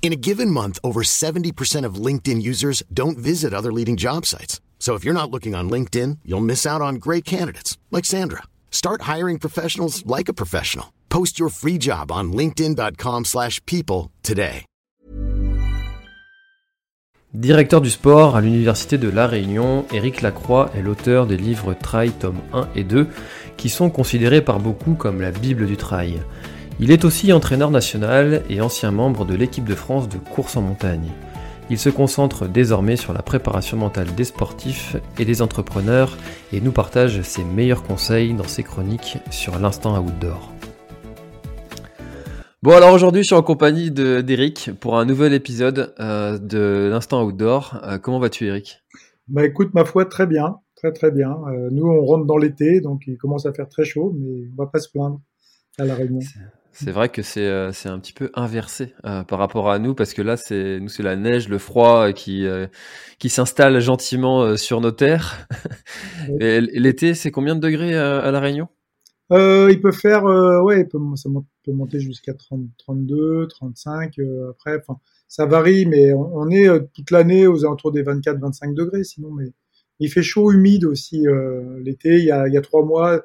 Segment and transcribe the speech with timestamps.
[0.00, 4.58] In a given month, over 70% of LinkedIn users don't visit other leading job sites.
[4.78, 8.44] So if you're not looking on LinkedIn, you'll miss out on great candidates like Sandra.
[8.70, 10.94] Start hiring professionals like a professional.
[11.10, 14.64] Post your free job on linkedin.com/people today.
[17.34, 22.12] Directeur du sport à l'Université de La Réunion, Éric Lacroix est l'auteur des livres Trail
[22.12, 23.06] tome 1 et 2
[23.58, 26.22] qui sont considérés par beaucoup comme la Bible du trail.
[26.80, 30.62] Il est aussi entraîneur national et ancien membre de l'équipe de France de course en
[30.62, 31.10] montagne.
[31.70, 36.16] Il se concentre désormais sur la préparation mentale des sportifs et des entrepreneurs
[36.52, 40.52] et nous partage ses meilleurs conseils dans ses chroniques sur l'instant outdoor.
[42.62, 46.88] Bon alors aujourd'hui je suis en compagnie de- d'Eric pour un nouvel épisode euh, de
[46.90, 47.80] l'instant outdoor.
[47.84, 48.82] Euh, comment vas-tu Eric
[49.28, 51.36] Bah écoute, ma foi, très bien, très très bien.
[51.48, 54.62] Euh, nous, on rentre dans l'été, donc il commence à faire très chaud, mais on
[54.62, 55.20] va pas se plaindre
[55.78, 56.18] à la Réunion.
[56.80, 59.94] C'est vrai que c'est euh, c'est un petit peu inversé euh, par rapport à nous
[59.94, 62.68] parce que là c'est nous c'est la neige, le froid euh, qui euh,
[63.18, 65.48] qui s'installe gentiment euh, sur nos terres.
[66.40, 68.68] Et l'été c'est combien de degrés euh, à la Réunion?
[69.32, 73.46] Euh, il peut faire, euh, ouais, il peut, ça monte- peut monter jusqu'à 30, 32,
[73.48, 74.18] 35.
[74.18, 74.98] euh, après, enfin,
[75.28, 79.04] ça varie, mais on, on est toute l'année aux alentours des 24, 25 degrés.
[79.04, 79.52] Sinon, mais
[80.00, 82.16] il fait chaud, humide aussi euh, l'été.
[82.18, 83.22] Il y a, il y a trois mois,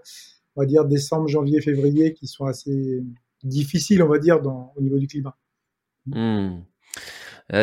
[0.58, 3.02] on va dire décembre, janvier, février, qui sont assez
[3.44, 5.36] difficiles, on va dire, dans, au niveau du climat.
[6.06, 6.64] Hmm.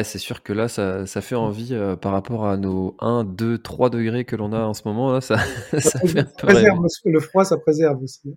[0.05, 3.59] C'est sûr que là ça, ça fait envie euh, par rapport à nos 1, 2,
[3.59, 5.37] 3 degrés que l'on a en ce moment là ça,
[5.79, 6.71] ça fait un Ça peu rêver.
[6.71, 8.37] préserve, le froid, ça préserve aussi.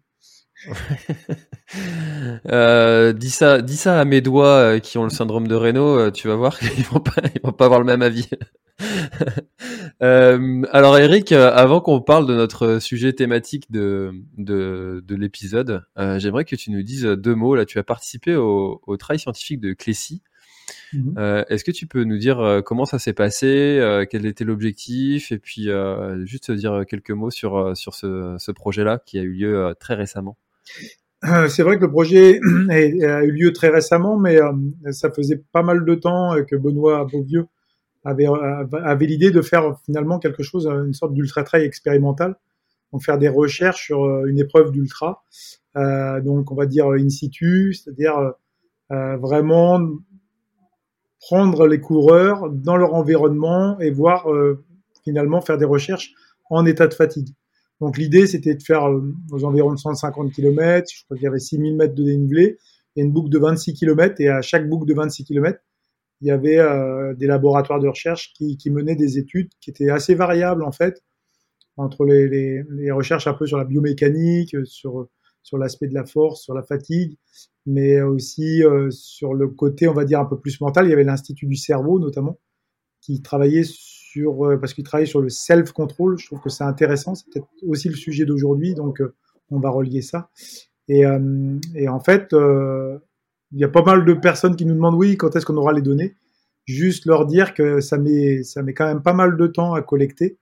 [2.45, 5.97] Euh, dis ça, dis ça à mes doigts euh, qui ont le syndrome de Raynaud,
[5.97, 8.27] euh, tu vas voir qu'ils vont pas, ils vont pas avoir le même avis.
[10.01, 16.19] Euh, alors Eric, avant qu'on parle de notre sujet thématique de de, de l'épisode, euh,
[16.19, 17.55] j'aimerais que tu nous dises deux mots.
[17.55, 20.21] Là, tu as participé au, au travail scientifique de Clécy.
[20.91, 21.15] Mhm.
[21.17, 25.37] Euh, Est-ce que tu peux nous dire comment ça s'est passé, quel était l'objectif, et
[25.37, 25.69] puis
[26.25, 30.35] juste dire quelques mots sur sur ce, ce projet-là qui a eu lieu très récemment?
[31.25, 34.51] Euh, C'est vrai que le projet a eu lieu très récemment, mais euh,
[34.91, 37.47] ça faisait pas mal de temps euh, que Benoît Beauvieux
[38.03, 38.27] avait,
[39.05, 42.35] l'idée de faire finalement quelque chose, une sorte d'ultra trail expérimental,
[42.91, 45.23] donc faire des recherches sur une épreuve d'ultra,
[45.73, 48.33] donc on va dire in situ, c'est-à-dire
[48.89, 49.79] vraiment
[51.21, 54.27] prendre les coureurs dans leur environnement et voir
[55.05, 56.11] finalement faire des recherches
[56.49, 57.29] en état de fatigue.
[57.83, 61.27] Donc l'idée, c'était de faire euh, aux environs de 150 km, je crois qu'il y
[61.27, 62.57] avait 6000 mètres de dénivelé,
[62.95, 65.59] et une boucle de 26 km, et à chaque boucle de 26 km,
[66.21, 70.15] il y avait euh, des laboratoires de recherche qui, menaient des études qui étaient assez
[70.15, 71.03] variables en fait,
[71.75, 75.09] entre les, recherches un peu sur la biomécanique, sur,
[75.41, 77.17] sur l'aspect de la force, sur la fatigue,
[77.65, 80.85] mais aussi euh, sur le côté, on va dire, un peu plus mental.
[80.85, 82.39] Il y avait l'Institut du cerveau notamment,
[83.01, 86.17] qui travaillait sur, euh, parce qu'il travaillait sur le self-control.
[86.17, 87.15] Je trouve que c'est intéressant.
[87.15, 89.13] C'est peut-être aussi le sujet d'aujourd'hui, donc euh,
[89.49, 90.29] on va relier ça.
[90.87, 95.17] Et, euh, en fait, il y a pas mal de personnes qui nous demandent oui,
[95.17, 96.15] quand est-ce qu'on aura les données?
[96.65, 99.81] Juste leur dire que ça met, ça met quand même pas mal de temps à
[99.81, 100.37] collecter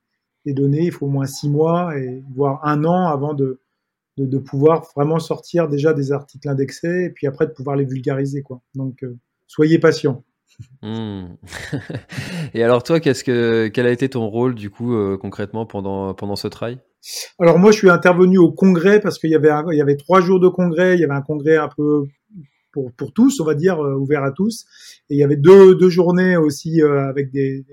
[0.46, 0.86] les données.
[0.86, 3.60] Il faut au moins six mois et voire un an avant de,
[4.18, 8.44] de, pouvoir vraiment sortir déjà des articles indexés et puis après de pouvoir les vulgariser.
[8.44, 8.62] Quoi.
[8.76, 9.04] Donc,
[9.48, 10.24] soyez patients.
[10.82, 11.36] Hmm.
[12.54, 16.14] Et alors toi, qu'est-ce que quel a été ton rôle du coup euh, concrètement pendant
[16.14, 16.80] pendant ce travail
[17.40, 20.22] Alors moi, je suis intervenu au congrès parce qu'il y avait il y avait trois
[20.22, 20.96] jours de congrès.
[20.96, 22.06] Il y avait un congrès un peu
[22.72, 24.66] pour pour tous, on va dire euh, ouvert à tous.
[25.10, 27.66] Et il y avait deux deux journées aussi euh, avec des,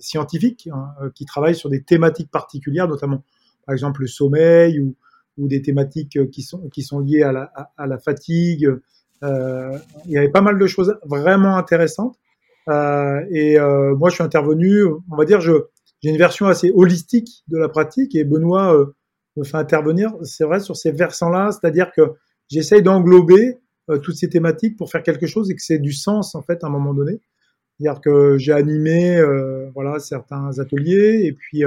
[0.00, 3.24] scientifiques hein, qui travaillent sur des thématiques particulières, notamment
[3.66, 4.96] par exemple le sommeil ou
[5.38, 8.68] ou des thématiques qui sont qui sont liées à la fatigue.
[9.24, 12.16] Euh, il y avait pas mal de choses vraiment intéressantes.
[12.68, 15.52] Euh, et euh, moi, je suis intervenu, on va dire, je
[16.00, 18.86] j'ai une version assez holistique de la pratique et Benoît
[19.36, 22.12] me fait intervenir, c'est vrai, sur ces versants-là, c'est-à-dire que
[22.48, 23.58] j'essaye d'englober
[24.04, 26.68] toutes ces thématiques pour faire quelque chose et que c'est du sens en fait à
[26.68, 27.20] un moment donné.
[27.80, 31.64] C'est-à-dire que j'ai animé euh, voilà certains ateliers et puis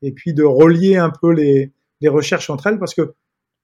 [0.00, 3.12] et puis de relier un peu les les recherches entre elles parce que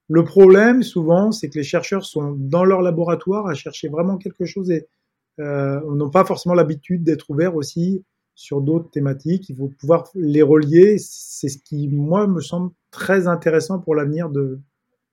[0.09, 4.45] le problème souvent c'est que les chercheurs sont dans leur laboratoire à chercher vraiment quelque
[4.45, 4.87] chose et
[5.39, 8.03] euh, n'ont pas forcément l'habitude d'être ouverts aussi
[8.35, 9.49] sur d'autres thématiques.
[9.49, 10.97] Il faut pouvoir les relier.
[10.97, 14.59] C'est ce qui, moi, me semble très intéressant pour l'avenir de,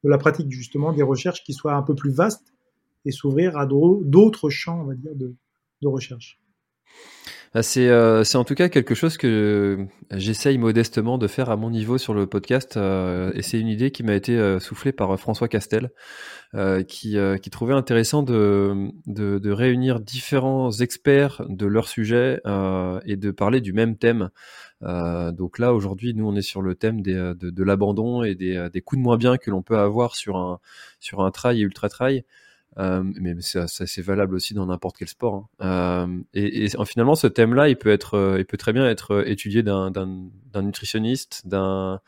[0.04, 2.52] la pratique, justement, des recherches qui soient un peu plus vastes
[3.04, 6.40] et s'ouvrir à d'autres champs, on va dire, de recherche.
[7.54, 11.70] Ah, euh, c'est en tout cas quelque chose que j'essaye modestement de faire à mon
[11.70, 12.76] niveau sur le podcast.
[12.76, 15.90] Euh, et c'est une idée qui m'a été euh, soufflée par François Castel,
[16.88, 17.16] qui,
[17.50, 22.40] trouvait intéressant de, réunir différents experts de leur sujet
[23.04, 24.31] et de parler du même thème.
[24.82, 28.98] donc là, aujourd'hui, nous, on est sur le thème de l'abandon et des, des coups
[28.98, 30.60] de moins bien que l'on peut avoir sur un,
[31.00, 32.25] sur un trail et ultra-trail.
[32.78, 35.34] Euh, mais ça, c'est valable aussi dans n'importe quel sport.
[35.34, 35.46] Hein.
[35.64, 39.26] Euh, et, et, finalement, ce thème-là, il peut être, euh, il peut très bien être
[39.26, 39.90] étudié d'un
[40.56, 42.00] nutritionniste, d'un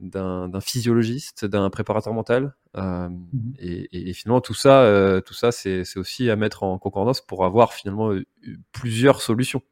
[0.00, 2.56] d'un physiologiste, d'un préparateur mental.
[2.76, 7.20] Euh, mmh et, et, finalement, tout ça, tout ça, c'est aussi à mettre en concordance
[7.20, 8.12] pour avoir finalement
[8.72, 9.62] plusieurs solutions.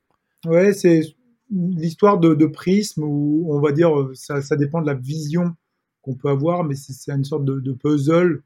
[0.46, 1.02] Ouais, c'est
[1.50, 5.56] l'histoire de, de, prisme où on va dire ça, ça dépend de la vision
[6.02, 8.42] qu'on peut avoir, mais c'est une sorte de, de puzzle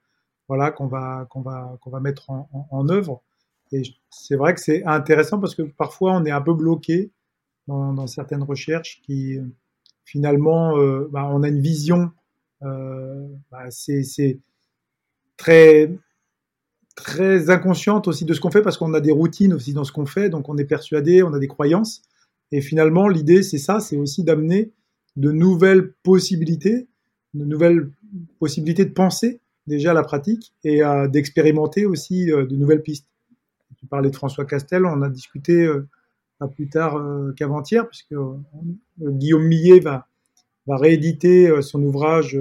[0.49, 3.23] voilà, qu'on va, qu'on va, qu'on va mettre en, œuvre.
[3.73, 7.11] Et c'est vrai que c'est intéressant parce que parfois on est un peu bloqué
[7.67, 9.41] dans, dans certaines recherches qui
[10.07, 12.11] finalement, euh, bah, on a une vision,
[12.63, 14.41] euh, bah, c'est
[15.37, 15.93] très
[16.95, 19.93] très inconsciente aussi de ce qu'on fait parce qu'on a des routines aussi dans ce
[19.93, 22.01] qu'on fait, donc on est persuadé, on a des croyances.
[22.53, 24.73] Et finalement, l'idée, c'est ça, c'est aussi d'amener
[25.17, 26.87] de nouvelles possibilités,
[27.35, 27.91] de nouvelles
[28.39, 33.09] possibilités de penser déjà la pratique et euh, d'expérimenter aussi euh, de nouvelles pistes.
[33.79, 35.87] Tu parlais de François Castel, on a discuté euh,
[36.39, 37.03] pas plus tard
[37.35, 38.15] qu'avant-hier, puisque
[39.01, 40.07] Guillaume Millet va,
[40.69, 42.39] rééditer son ouvrage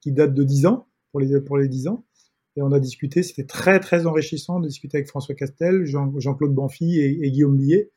[0.00, 2.04] qui date de 10 ans, pour les, pour les 10 ans.
[2.54, 7.00] Et on a discuté, c'était très très enrichissant de discuter avec François Castel, Jean-Claude Banfi
[7.00, 7.90] et, Guillaume Millet,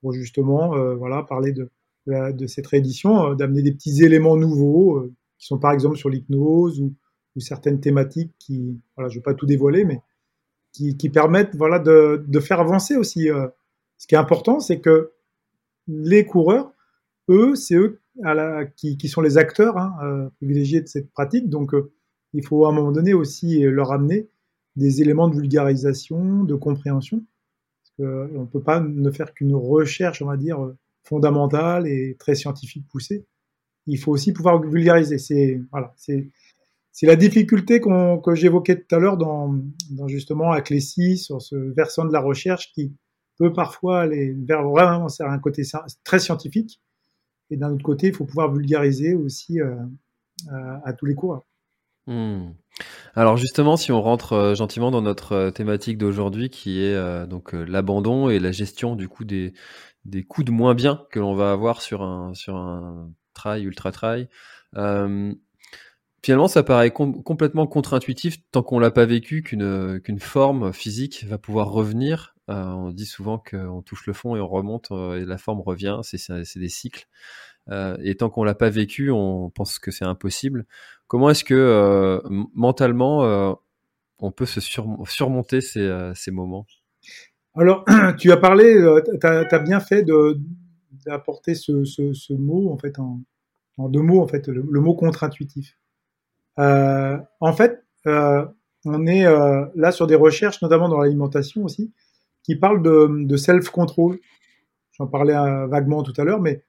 [0.00, 1.68] pour justement voilà, parler de,
[2.06, 5.08] de, cette réédition, d'amener des petits éléments nouveaux,
[5.38, 6.94] qui sont par exemple sur l'hypnose ou,
[7.36, 10.00] ou certaines thématiques qui, voilà, je vais pas tout dévoiler, mais
[10.72, 13.30] qui, qui permettent, voilà, de, de, faire avancer aussi.
[13.30, 13.46] Euh.
[13.96, 15.12] ce qui est important, c'est que
[15.86, 16.72] les coureurs,
[17.28, 18.00] eux, c'est eux
[18.76, 21.48] qui, qui, sont les acteurs hein, euh, privilégiés de cette pratique.
[21.48, 21.92] Donc, euh,
[22.32, 24.28] il faut à un moment donné aussi leur amener
[24.76, 27.24] des éléments de vulgarisation, de compréhension.
[27.96, 30.58] Parce ne peut pas ne faire qu'une recherche, on va dire,
[31.04, 33.24] fondamentale et très scientifique poussée.
[33.86, 35.18] Il faut aussi pouvoir vulgariser.
[35.18, 36.28] C'est voilà, c'est
[36.94, 39.52] c'est la difficulté que j'évoquais tout à l'heure dans,
[40.06, 42.94] justement Clécy, sur ce versant de la recherche qui
[43.36, 45.62] peut parfois aller vers vraiment un côté
[46.04, 46.80] très scientifique.
[47.50, 49.74] Et d'un autre côté, il faut pouvoir vulgariser aussi euh,
[50.84, 51.42] à, tous les cours.
[52.06, 52.52] Hmm.
[53.16, 57.54] Alors justement, si on rentre euh, gentiment dans notre euh, thématique d'aujourd'hui, qui est donc
[57.54, 59.52] l'abandon et la gestion du coup des,
[60.04, 63.90] des coups de moins bien que l'on va avoir sur un sur un trail ultra
[63.90, 64.28] trail.
[66.24, 71.36] Finalement, ça paraît complètement contre-intuitif tant qu'on l'a pas vécu qu'une qu'une forme physique va
[71.36, 72.34] pouvoir revenir.
[72.48, 75.60] Euh, on dit souvent qu'on touche le fond et on remonte euh, et la forme
[75.60, 76.00] revient.
[76.02, 77.08] C'est des cycles.
[77.68, 80.64] Euh, et tant qu'on l'a pas vécu, on pense que c'est impossible.
[81.08, 82.22] Comment est-ce que
[82.54, 83.58] mentalement
[84.18, 86.64] on peut se surmonter ces, ces moments?
[87.54, 87.84] Alors,
[88.18, 88.82] tu as parlé,
[89.20, 90.06] tu as, bien fait
[91.04, 93.20] d'apporter ce, ce, mot en fait en
[93.90, 95.76] deux mots en fait le mot contre-intuitif.
[96.58, 98.44] Euh, en fait, euh,
[98.84, 101.92] on est euh, là sur des recherches, notamment dans l'alimentation aussi,
[102.42, 104.18] qui parlent de, de self-control.
[104.92, 105.34] J'en parlais
[105.66, 106.62] vaguement tout à l'heure, mais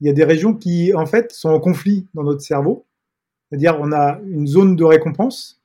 [0.00, 2.86] il y a des régions qui, en fait, sont en conflit dans notre cerveau.
[3.48, 5.60] C'est-à-dire, on a une zone de récompense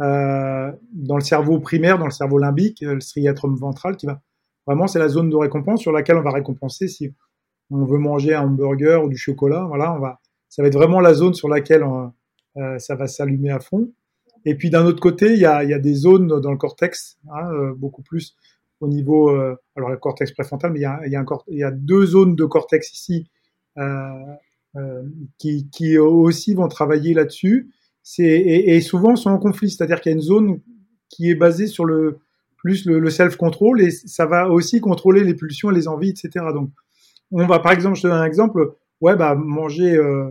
[0.00, 4.20] euh, dans le cerveau primaire, dans le cerveau limbique, le striatum ventral, qui va
[4.66, 7.14] vraiment, c'est la zone de récompense sur laquelle on va récompenser si
[7.70, 9.64] on veut manger un hamburger ou du chocolat.
[9.68, 12.12] Voilà, on va, ça va être vraiment la zone sur laquelle on,
[12.78, 13.90] ça va s'allumer à fond.
[14.44, 17.74] Et puis d'un autre côté, il y a, des zones dans le cortex, hein, euh,
[17.74, 18.36] beaucoup plus
[18.80, 22.92] au niveau, euh, alors le cortex préfrontal, mais il y a, deux zones de cortex
[22.92, 23.26] ici
[25.38, 27.70] qui, aussi vont travailler là-dessus.
[28.18, 30.60] Et, et, souvent sont en conflit, c'est-à-dire qu'il y a une zone
[31.08, 32.18] qui est basée sur le
[32.64, 36.46] plus le, self-control et ça va aussi contrôler les pulsions, les envies, etc.
[36.54, 36.70] Donc
[37.30, 40.30] on va par exemple, je te donne un exemple, ouais bah manger euh,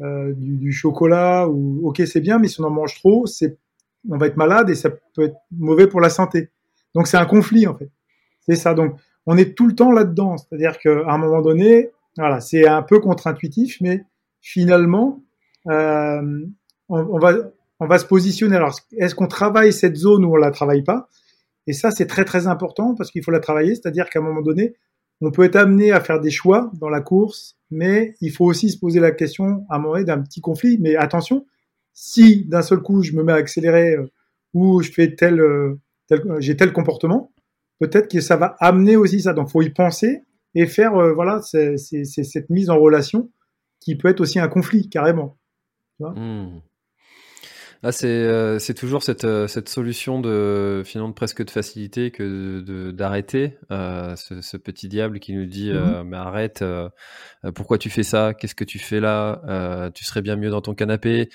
[0.00, 3.58] euh, du, chocolat ou ok c'est bien mais si on en mange trop c'est
[4.10, 6.50] on va être malade et ça peut être mauvais pour la santé.
[6.94, 7.90] Donc c'est un conflit en fait.
[8.40, 8.74] C'est ça.
[8.74, 8.96] Donc
[9.26, 12.40] on est tout le temps là dedans c'est à dire qu'à un moment donné voilà
[12.40, 14.04] c'est un peu contre-intuitif mais
[14.40, 15.22] finalement
[15.68, 16.44] euh,
[16.88, 17.34] on, on, va
[17.78, 18.56] on va se positionner.
[18.56, 21.08] Alors est-ce qu'on travaille cette zone ou on la travaille pas?
[21.66, 24.42] Et ça, c'est très très important parce qu'il faut la travailler, c'est-à-dire qu'à un moment
[24.42, 24.74] donné,
[25.22, 28.70] on peut être amené à faire des choix dans la course, mais il faut aussi
[28.70, 30.78] se poser la question à un moment d'un petit conflit.
[30.80, 31.46] Mais attention,
[31.92, 34.10] si d'un seul coup je me mets à accélérer euh,
[34.52, 37.32] ou je fais tel, euh, tel j'ai tel comportement,
[37.78, 39.32] peut-être que ça va amener aussi ça.
[39.32, 40.22] Donc, faut y penser
[40.54, 43.30] et faire euh, voilà, c'est cette mise en relation
[43.80, 45.38] qui peut être aussi un conflit carrément.
[46.00, 46.58] Mmh.
[47.84, 52.60] Ah, c'est euh, c'est toujours cette, euh, cette solution de finalement presque de facilité que
[52.60, 56.64] de d'arrêter euh, ce, ce, petit diable qui nous dit mmh mais arrête
[57.56, 58.34] pourquoi tu fais ça?
[58.34, 59.90] Qu'est-ce que tu fais là?
[59.94, 61.28] Tu serais bien mieux dans ton canapé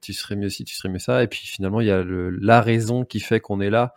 [0.00, 1.22] tu serais mieux si tu serais mieux ça.
[1.22, 3.92] Et puis finalement il y a le, la raison qui fait qu'on est là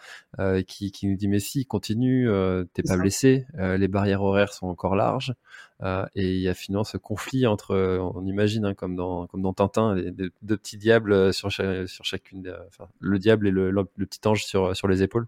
[0.68, 2.30] qui, qui nous dit mais si continue
[2.74, 5.34] t'es pas blessé les barrières horaires sont encore larges
[5.84, 9.44] et il y a finalement ce conflit entre, euh, on imagine, hein, comme, dans, comme
[9.44, 14.20] dans Tintin, deux, petits diables euh, sur, sur chacune, enfin, le diable et le, petit
[14.26, 15.28] ange sur, sur les épaules.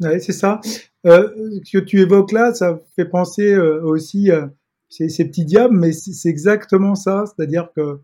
[0.00, 0.60] Ouais, c'est ça.
[1.06, 1.28] Euh,
[1.64, 4.50] ce que tu évoques là, ça fait penser aussi à
[4.88, 7.24] ces, ces, petits diables, mais c'est exactement ça.
[7.26, 8.00] C'est-à-dire que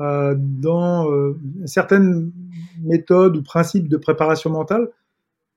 [0.00, 1.08] euh, dans
[1.64, 2.30] certaines
[2.82, 4.88] méthodes ou principes de préparation mentale,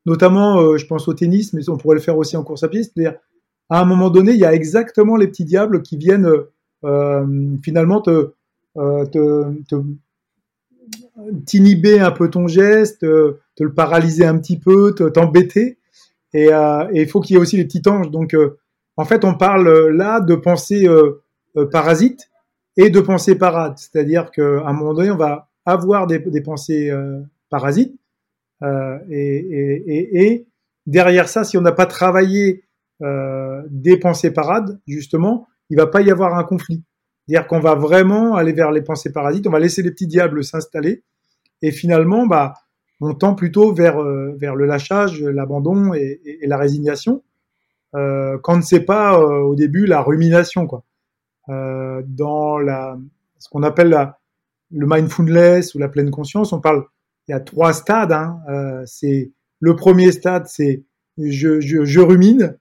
[0.06, 2.82] notamment, je pense au tennis, mais on pourrait le faire aussi en course à pied,
[2.82, 3.20] c'est-à-dire
[3.70, 6.32] à un moment donné, il y a exactement les petits diables qui viennent
[6.84, 8.32] euh, finalement te,
[8.78, 9.82] euh, te,
[11.46, 15.78] t'inhiber un peu ton geste, te, le paralyser un petit peu, t'embêter.
[16.34, 18.12] Et euh, il faut qu'il y ait aussi les petits anges.
[18.12, 18.58] Donc, euh,
[18.98, 21.24] en fait, on parle là de pensée euh,
[21.72, 22.30] parasite
[22.76, 23.78] et de pensée parade.
[23.78, 26.92] C'est-à-dire qu'à un moment donné, on va avoir des, des pensées
[27.50, 27.98] parasites.
[28.62, 28.68] Et,
[29.10, 30.48] et, et, et,
[30.86, 32.65] derrière ça, si on n'a pas travaillé
[33.02, 36.84] euh, des pensées parades, justement, il va pas y avoir un conflit.
[37.28, 40.44] C'est-à-dire qu'on va vraiment aller vers les pensées parasites, on va laisser les petits diables
[40.44, 41.04] s'installer,
[41.62, 42.54] et finalement, bah,
[43.02, 47.24] on tend plutôt vers, euh, vers le lâchage, l'abandon et, la résignation,
[47.96, 50.84] euh, quand c'est pas euh, au début la rumination, quoi.
[51.48, 52.98] Dans la,
[53.38, 54.18] ce qu'on appelle la,
[54.72, 56.86] le mindfulness ou la pleine conscience, on parle,
[57.28, 58.12] il y a trois stades.
[58.12, 58.40] Hein,
[58.88, 60.84] c'est le premier stade, c'est
[61.20, 62.58] je, je rumine,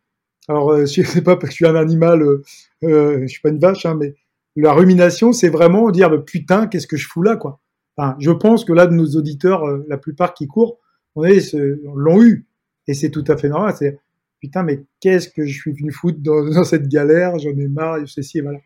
[0.48, 2.42] alors, euh, je sais pas parce que je suis un animal, euh,
[2.84, 4.14] euh, je suis pas une vache, hein, mais
[4.56, 7.60] la rumination, c'est vraiment dire putain, qu'est-ce que je fous là, quoi.
[7.96, 10.78] Enfin, je pense que là, de nos auditeurs, euh, la plupart qui courent,
[11.14, 11.54] on est,
[11.94, 12.46] l'ont eu,
[12.88, 13.74] et c'est tout à fait normal.
[13.78, 14.00] C'est
[14.40, 17.98] putain, mais qu'est-ce que je suis venu foutre dans, dans cette galère J'en ai marre,
[18.06, 18.58] ceci, et voilà.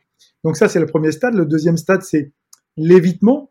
[0.44, 1.35] Donc ça, c'est le premier stade.
[1.35, 2.32] Le deuxième stade, c'est
[2.76, 3.50] l'évitement,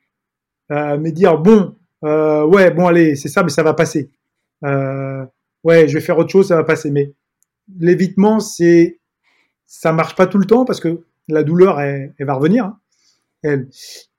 [0.71, 4.09] euh, mais dire bon, ouais, bon, allez, c'est ça, mais ça va passer.
[4.63, 7.13] ouais, je vais faire autre chose, ça va passer, mais
[7.79, 8.99] l'évitement, c'est
[9.65, 12.65] ça marche pas tout le temps parce que la douleur, elle, va revenir.
[12.65, 12.79] Hein.
[13.43, 13.69] Elle.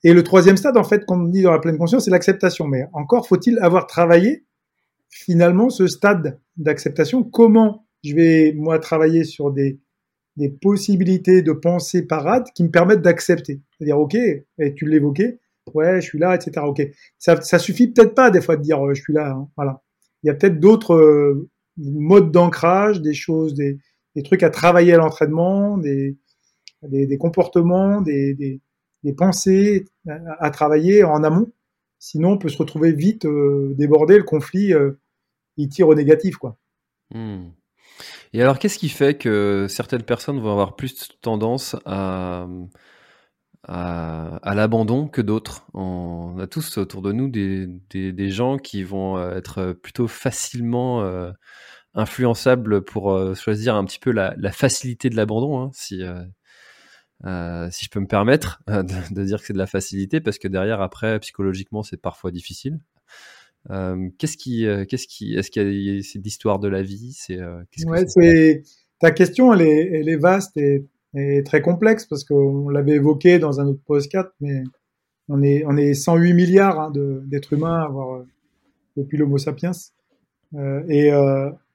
[0.04, 2.66] Et le troisième stade, en fait, comme on dit dans la pleine conscience, c'est l'acceptation.
[2.66, 4.44] Mais encore faut-il avoir travaillé
[5.08, 7.22] finalement ce stade d'acceptation.
[7.24, 9.80] Comment je vais moi travailler sur des,
[10.36, 13.60] des possibilités de pensée parade qui me permettent d'accepter?
[13.72, 14.16] C'est-à-dire, ok,
[14.76, 15.40] tu l'évoquais,
[15.74, 16.64] ouais, je suis là, etc.
[16.66, 16.82] Ok,
[17.18, 19.30] ça, ça suffit peut-être pas des fois de dire euh, je suis là.
[19.30, 19.82] Hein, voilà,
[20.22, 21.48] il y a peut-être d'autres euh,
[21.78, 23.78] modes d'ancrage, des choses, des,
[24.24, 26.16] trucs à travailler à l'entraînement, des,
[26.82, 28.60] des, comportements, des,
[29.16, 31.52] pensées à, travailler en amont.
[31.98, 35.00] Sinon, on peut se retrouver vite euh, débordé, le conflit, euh,
[35.56, 36.56] il tire au négatif, quoi.
[37.12, 37.48] Hmm.
[38.32, 42.46] Et alors, qu'est-ce qui fait que certaines personnes vont avoir plus tendance à,
[43.64, 45.66] à, l'abandon que d'autres?
[45.74, 51.02] On a tous autour de nous des, des, des, gens qui vont être plutôt facilement
[51.02, 51.32] euh,
[51.94, 56.22] influençable pour euh, choisir un petit peu la, la facilité de l'abandon, hein, si, euh,
[57.24, 60.38] euh, si je peux me permettre de, de, dire que c'est de la facilité, parce
[60.38, 62.78] que derrière, après, psychologiquement, c'est parfois difficile.
[63.68, 67.38] qu'est-ce qui, qu'est-ce qui, est-ce qu'il y a c'est l'histoire de la vie, c'est,
[67.86, 68.62] ouais, c'est
[69.00, 73.38] ta question, elle est, elle est vaste et, et très complexe parce qu'on l'avait évoqué
[73.38, 74.62] dans un autre podcast, mais
[75.28, 78.24] on est, on est 108 milliards hein, d'êtres humains à avoir
[78.96, 79.72] depuis l'Homo sapiens.
[80.88, 81.12] Et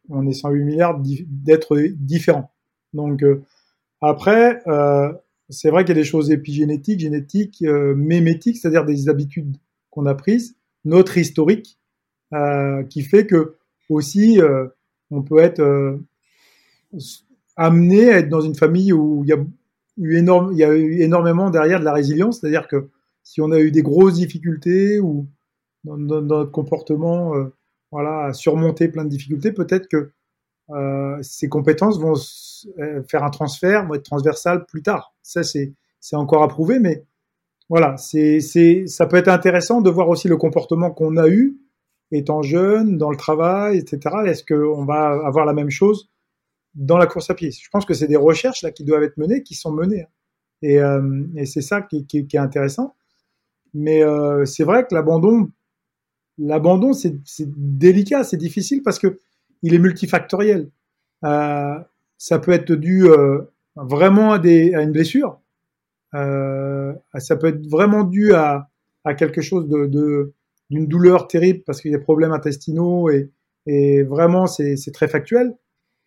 [0.10, 2.52] on est 108 milliards d'êtres différents.
[2.94, 3.44] Donc euh,
[4.06, 5.14] après, euh,
[5.50, 9.56] c'est vrai qu'il y a des choses épigénétiques, génétiques, euh, mémétiques, c'est-à-dire des habitudes
[9.92, 11.80] qu'on a prises, notre historique,
[12.34, 13.56] euh, qui fait que
[13.88, 14.40] aussi
[15.12, 16.00] on peut être
[17.56, 19.38] amené à être dans une famille où il y a
[19.98, 22.90] eu énorme, il y a énormément derrière de la résilience, c'est-à-dire que
[23.24, 25.28] si on a eu des grosses difficultés ou
[25.86, 27.34] dans notre comportement
[27.94, 30.12] voilà, surmonter plein de difficultés, peut-être que
[30.72, 32.16] euh, ces compétences vont
[32.80, 35.14] euh, faire un transfert, vont être transversales plus tard.
[35.22, 35.76] Ça, c'est,
[36.14, 37.06] encore à prouver, mais
[37.70, 38.40] voilà, c'est,
[38.88, 41.60] ça peut être intéressant de voir aussi le comportement qu'on a eu
[42.12, 44.16] étant jeune, dans le travail, etc.
[44.26, 46.10] Est-ce qu'on va avoir la même chose
[46.74, 47.52] dans la course à pied?
[47.52, 50.02] Je pense que c'est des recherches là qui doivent être menées, qui sont menées.
[50.02, 50.08] Hein.
[50.64, 52.96] Et, euh, et c'est ça qui, est intéressant.
[53.76, 54.02] Mais
[54.46, 55.50] c'est vrai que l'abandon,
[56.38, 59.20] l'abandon, c'est délicat, c'est difficile parce que
[59.62, 60.70] il est multifactoriel.
[61.24, 61.80] Euh,
[62.18, 63.42] ça peut être dû euh,
[63.76, 65.40] vraiment à, des, à une blessure.
[66.16, 68.70] Euh, ça peut être vraiment dû à,
[69.04, 73.32] à quelque chose d'une douleur terrible parce qu'il y a des problèmes intestinaux et,
[73.66, 75.56] et vraiment c'est très factuel,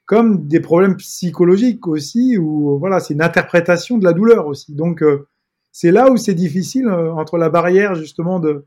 [0.04, 4.75] comme des problèmes psychologiques aussi où voilà c'est une interprétation de la douleur aussi.
[4.75, 5.26] Donc euh,
[5.73, 8.64] c'est là où c'est difficile euh, entre la barrière justement de,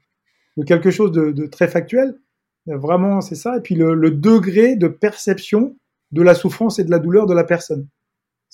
[0.59, 2.19] de quelque chose de, très factuel,
[2.67, 5.77] vraiment c'est ça, et puis le, degré de perception
[6.11, 7.87] de la souffrance et de la douleur de la personne.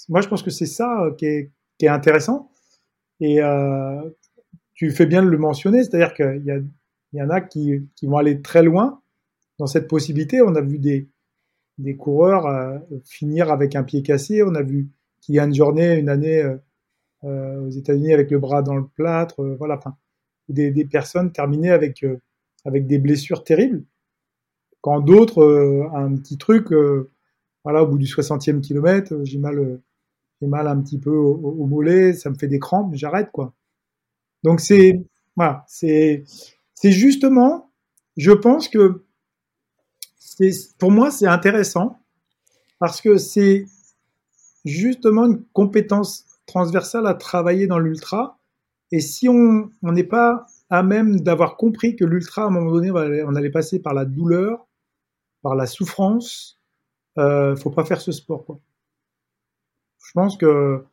[0.09, 2.51] Moi je pense que c'est ça euh, qui est, intéressant.
[3.21, 4.01] Et euh,
[4.73, 6.63] tu fais bien de le mentionner, c'est-à-dire qu'il
[7.13, 9.01] y, en a qui, vont aller très loin
[9.57, 10.41] dans cette possibilité.
[10.41, 11.07] On a vu des,
[11.97, 14.89] coureurs euh, finir avec un pied cassé, on a vu
[15.21, 16.57] qu'il y a une journée, une année euh,
[17.23, 19.79] euh, aux États-Unis avec le bras dans le plâtre, euh, voilà,
[20.49, 22.21] des, des, personnes terminées avec, euh,
[22.65, 23.83] avec des blessures terribles.
[24.81, 26.67] Quand d'autres, un petit truc,
[27.63, 29.81] voilà, au bout du 60e kilomètre, j'ai mal,
[30.39, 33.55] j'ai mal un petit peu au, au mollet, ça me fait des crampes, j'arrête, quoi.
[34.43, 35.03] Donc c'est
[35.35, 36.23] voilà, c'est
[36.75, 37.71] c'est justement,
[38.15, 39.03] je pense que
[40.19, 41.97] c'est pour moi c'est intéressant
[42.79, 43.65] parce que c'est
[44.65, 48.37] justement une compétence transversale à travailler dans l'ultra.
[48.91, 52.91] Et si on n'est pas à même d'avoir compris que l'ultra à un moment donné
[52.91, 54.67] on allait passer par la douleur,
[55.41, 56.59] par la souffrance,
[57.17, 58.59] euh, faut pas faire ce sport quoi.
[60.05, 60.83] Je pense que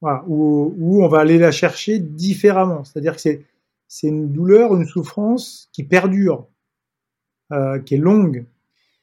[0.00, 2.84] voilà, où, on va aller la chercher différemment.
[2.84, 6.46] C'est-à-dire que c'est, une douleur, une souffrance qui perdure,
[7.52, 8.46] euh, qui est longue,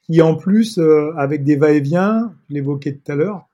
[0.04, 3.48] qui en plus, euh, avec des va-et-vient, je l'évoquais tout à l'heure,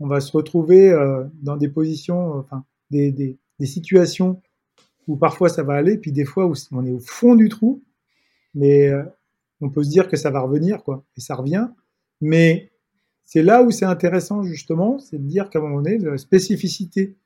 [0.00, 4.40] on va se retrouver euh, dans des positions, enfin, des, des, situations
[5.06, 7.82] où parfois ça va aller, puis des fois où on est au fond du trou,
[8.54, 9.02] mais euh,
[9.60, 11.68] on peut se dire que ça va revenir, quoi, et ça revient.
[12.20, 12.70] Mais
[13.24, 17.16] c'est là où c'est intéressant justement, c'est de dire qu'à un moment donné, la spécificité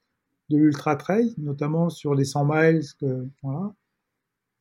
[0.50, 3.74] de l'ultra trail, notamment sur les 100 miles, que, voilà,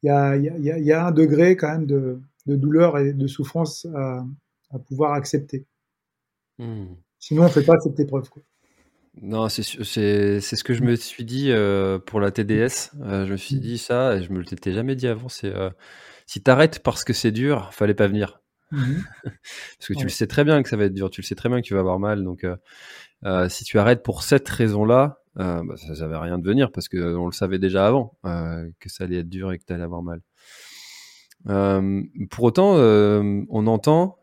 [0.01, 3.13] il y a, y, a, y a, un degré quand même de, de douleur et
[3.13, 4.25] de souffrance à,
[4.71, 5.65] à pouvoir accepter.
[6.59, 6.85] Mmh.
[7.19, 8.29] Sinon, on fait pas cette épreuve.
[8.29, 8.43] Quoi.
[9.21, 12.91] Non, c'est ce que je me suis dit euh, pour la TDS.
[13.01, 15.29] Euh, je me suis dit ça et je me l'étais jamais dit avant.
[15.29, 15.69] C'est euh,
[16.25, 18.41] si t'arrêtes parce que c'est dur, fallait pas venir.
[18.71, 19.01] Mmh.
[19.23, 21.35] Parce que tu le sais très bien que ça va être dur, tu le sais
[21.35, 22.23] très bien que tu vas avoir mal.
[22.23, 26.71] Donc, euh, si tu arrêtes pour cette raison-là, euh, bah, ça n'avait rien de venir
[26.71, 29.73] parce que on le savait déjà avant que ça allait être dur et que tu
[29.73, 30.21] allais avoir mal.
[32.31, 34.17] pour autant, on entend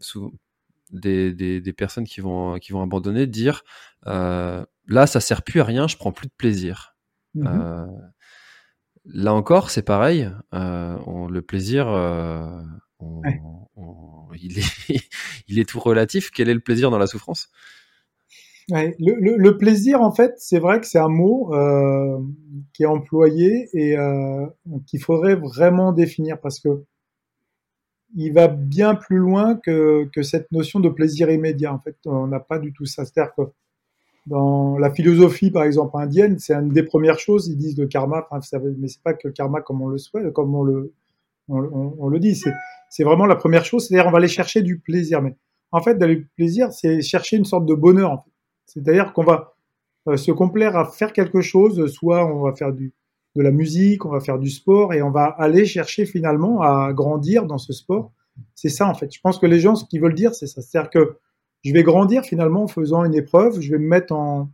[0.00, 0.32] souvent
[0.90, 3.62] des, des, des, personnes qui vont qui vont abandonner dire
[4.04, 6.96] là, ça sert plus à rien, je prends plus de plaisir.
[7.34, 7.86] Mmh.
[9.04, 10.30] là encore, c'est pareil.
[10.52, 11.86] On, le plaisir
[12.98, 13.40] on, ouais.
[13.76, 14.64] on, il, est,
[15.48, 16.30] il est tout relatif.
[16.30, 17.50] Quel est le plaisir dans la souffrance?
[18.70, 22.18] Ouais, le, le, le, plaisir, en fait, c'est vrai que c'est un mot euh,
[22.72, 24.44] qui est employé et euh,
[24.88, 26.84] qu'il faudrait vraiment définir parce que
[28.16, 31.72] il va bien plus loin que, cette notion de plaisir immédiat.
[31.72, 33.04] En fait, on n'a pas du tout ça.
[33.04, 33.42] C'est-à-dire que
[34.26, 37.46] dans la philosophie, par exemple, indienne, c'est une des premières choses.
[37.48, 39.98] Ils disent le karma, enfin, ça, mais c'est pas que le karma comme on le
[39.98, 42.42] souhaite, comme on le, dit.
[42.88, 43.86] C'est vraiment la première chose.
[43.86, 45.20] C'est-à-dire, on va aller chercher du plaisir.
[45.20, 45.36] Mais
[45.70, 48.24] en fait, d'aller plaisir, c'est chercher une sorte de bonheur.
[48.64, 49.54] C'est-à-dire qu'on va
[50.08, 51.86] euh, se complaire à faire quelque chose.
[51.92, 52.94] Soit on va faire du,
[53.36, 56.92] de la musique, on va faire du sport, et on va aller chercher finalement à
[56.94, 58.12] grandir dans ce sport.
[58.54, 59.12] C'est ça, en fait.
[59.12, 60.62] Je pense que les gens, ce qu'ils veulent dire, c'est ça.
[60.62, 61.18] C'est-à-dire que
[61.62, 63.60] je vais grandir finalement en faisant une épreuve.
[63.60, 64.50] Je vais me mettre en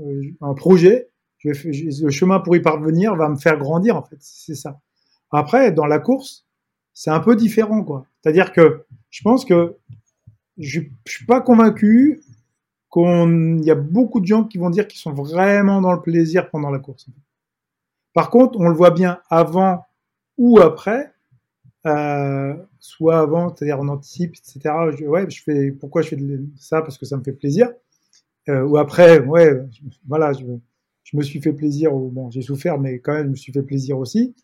[0.00, 1.08] euh, un projet.
[1.44, 4.18] Le chemin pour y parvenir va me faire grandir, en fait.
[4.18, 4.80] C'est ça.
[5.30, 6.46] Après, dans la course,
[6.92, 8.06] c'est un peu différent, quoi.
[8.20, 9.76] C'est-à-dire que je pense que
[10.58, 12.22] je, je suis pas convaincu
[12.88, 16.50] qu'on y a beaucoup de gens qui vont dire qu'ils sont vraiment dans le plaisir
[16.50, 17.06] pendant la course.
[18.12, 19.86] Par contre, on le voit bien avant
[20.38, 21.12] ou après,
[21.86, 24.74] euh, soit avant, c'est-à-dire on anticipe, etc.
[24.98, 26.18] Je, ouais, je fais pourquoi je fais
[26.58, 26.82] ça?
[26.82, 27.68] Parce que ça me fait plaisir.
[28.48, 29.52] Euh, ou après, ouais,
[30.08, 30.44] voilà, je,
[31.04, 31.92] je, me suis fait plaisir.
[31.92, 34.34] Bon, j'ai souffert, mais quand même, je me suis fait plaisir aussi.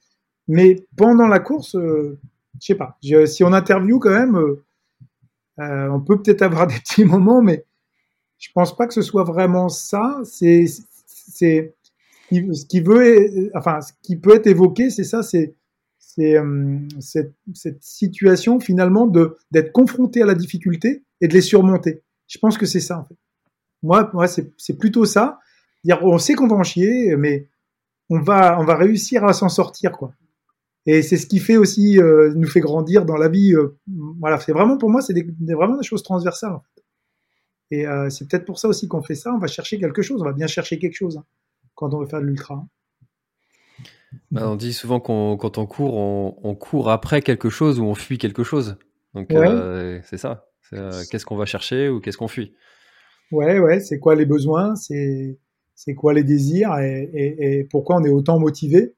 [0.48, 2.18] Mais pendant la course, euh,
[2.61, 2.98] je sais pas.
[3.02, 4.64] Je, si on interview quand même, euh,
[5.61, 7.64] euh, on peut peut-être avoir des petits moments, mais
[8.38, 10.20] je pense pas que ce soit vraiment ça.
[10.24, 10.66] C'est,
[11.07, 11.74] c'est
[12.30, 15.56] ce qui peut être évoqué, c'est ça, c'est
[16.18, 17.34] euh, cette,
[17.82, 22.02] situation finalement de d'être confronté à la difficulté et de les surmonter.
[22.26, 23.16] Je pense que c'est ça en fait.
[23.82, 25.38] Moi, c'est plutôt ça.
[26.02, 27.48] On sait qu'on va en chier, mais
[28.08, 30.12] on va on va réussir à s'en sortir quoi.
[30.86, 33.54] Et c'est ce qui fait aussi euh, nous fait grandir dans la vie.
[33.54, 33.76] Euh,
[34.18, 36.52] voilà, c'est vraiment pour moi c'est vraiment des choses transversales.
[36.52, 36.82] En fait.
[37.72, 39.34] Et c'est peut-être pour ça aussi qu'on fait ça.
[39.34, 40.22] On va chercher quelque chose.
[40.22, 41.24] On va bien chercher quelque chose hein,
[41.76, 42.66] quand on veut faire de l'ultra.
[44.30, 47.94] Bah, on dit souvent qu'on quand on court, on, court après quelque chose ou on
[47.94, 48.76] fuit quelque chose.
[49.14, 50.48] Donc euh, c'est ça.
[50.72, 52.54] Euh, qu'est-ce qu'on va chercher ou qu'est-ce qu'on fuit?
[53.30, 53.80] Ouais, ouais.
[53.80, 54.74] C'est quoi les besoins?
[54.74, 55.38] C'est
[55.74, 56.76] c'est quoi les désirs?
[56.78, 58.94] Et, et, pourquoi on est autant motivé?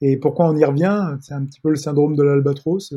[0.00, 1.16] Et pourquoi on y revient?
[1.22, 2.94] C'est un petit peu le syndrome de l'albatros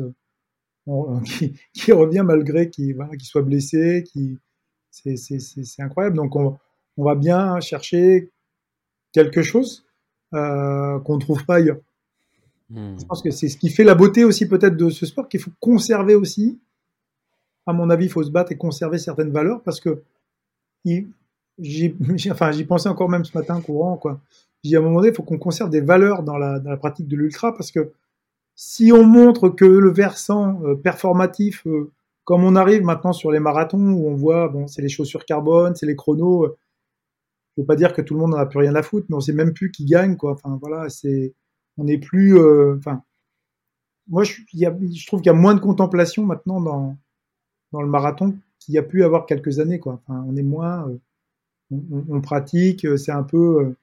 [1.24, 4.04] qui, qui, revient malgré qu'il voilà, soit blessé.
[4.04, 4.38] Qui
[4.90, 6.16] c'est incroyable.
[6.16, 6.58] Donc on,
[6.96, 8.30] on va bien chercher
[9.12, 9.84] quelque chose
[10.34, 11.78] euh, qu'on ne trouve pas ailleurs.
[12.70, 12.98] Hmm.
[12.98, 15.40] Je pense que c'est ce qui fait la beauté aussi peut-être de ce sport qu'il
[15.40, 16.58] faut conserver aussi.
[17.66, 20.02] À mon avis, il faut se battre et conserver certaines valeurs parce que
[21.58, 21.94] j'y
[22.30, 23.96] enfin, pensais encore même ce matin courant.
[23.96, 24.20] Quoi.
[24.64, 27.08] à un moment donné, il faut qu'on conserve des valeurs dans la, dans la pratique
[27.08, 27.92] de l'ultra parce que
[28.54, 31.90] si on montre que le versant euh, performatif, euh,
[32.24, 35.74] comme on arrive maintenant sur les marathons où on voit, bon, c'est les chaussures carbone,
[35.74, 36.56] c'est les chronos,
[37.56, 39.16] je veux pas dire que tout le monde n'en a plus rien à foutre, mais
[39.16, 40.32] on sait même plus qui gagne, quoi.
[40.32, 41.34] Enfin, voilà, c'est,
[41.76, 43.02] on n'est plus, euh, enfin,
[44.08, 44.34] moi, je,
[45.06, 46.96] trouve qu'il y a moins de contemplation maintenant dans,
[47.72, 50.00] dans le marathon qu'il y a pu avoir quelques années, quoi.
[50.06, 51.76] Enfin, on est moins, euh,
[52.08, 53.74] on, pratique, euh, c'est un peu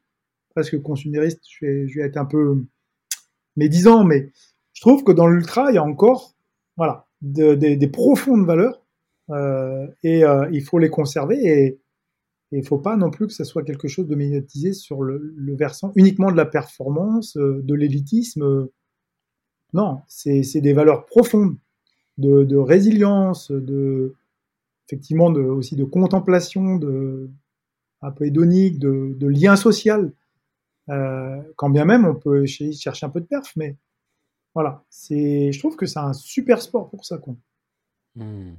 [0.51, 1.41] presque consumériste.
[1.49, 2.63] Je vais, être un peu
[3.55, 4.32] médisant, mais
[4.73, 6.34] je trouve que dans l'ultra, il y a encore,
[6.77, 8.82] voilà, des profondes valeurs
[9.29, 11.79] euh, et il faut les conserver et
[12.51, 15.03] et il ne faut pas non plus que ça soit quelque chose de médiatisé sur
[15.03, 18.67] le, versant uniquement de la performance, euh, de l'élitisme.
[19.73, 21.57] Non, c'est des valeurs profondes
[22.17, 24.15] de, résilience, de
[24.88, 27.29] effectivement de, aussi de contemplation, de
[28.01, 30.12] un peu hédonique, de, lien social.
[30.89, 33.77] Euh, quand bien même on peut chercher un peu de perf, mais
[34.55, 37.19] voilà, c'est, je trouve que c'est un super sport pour ça.
[37.19, 37.35] Quoi.
[38.15, 38.53] Hmm.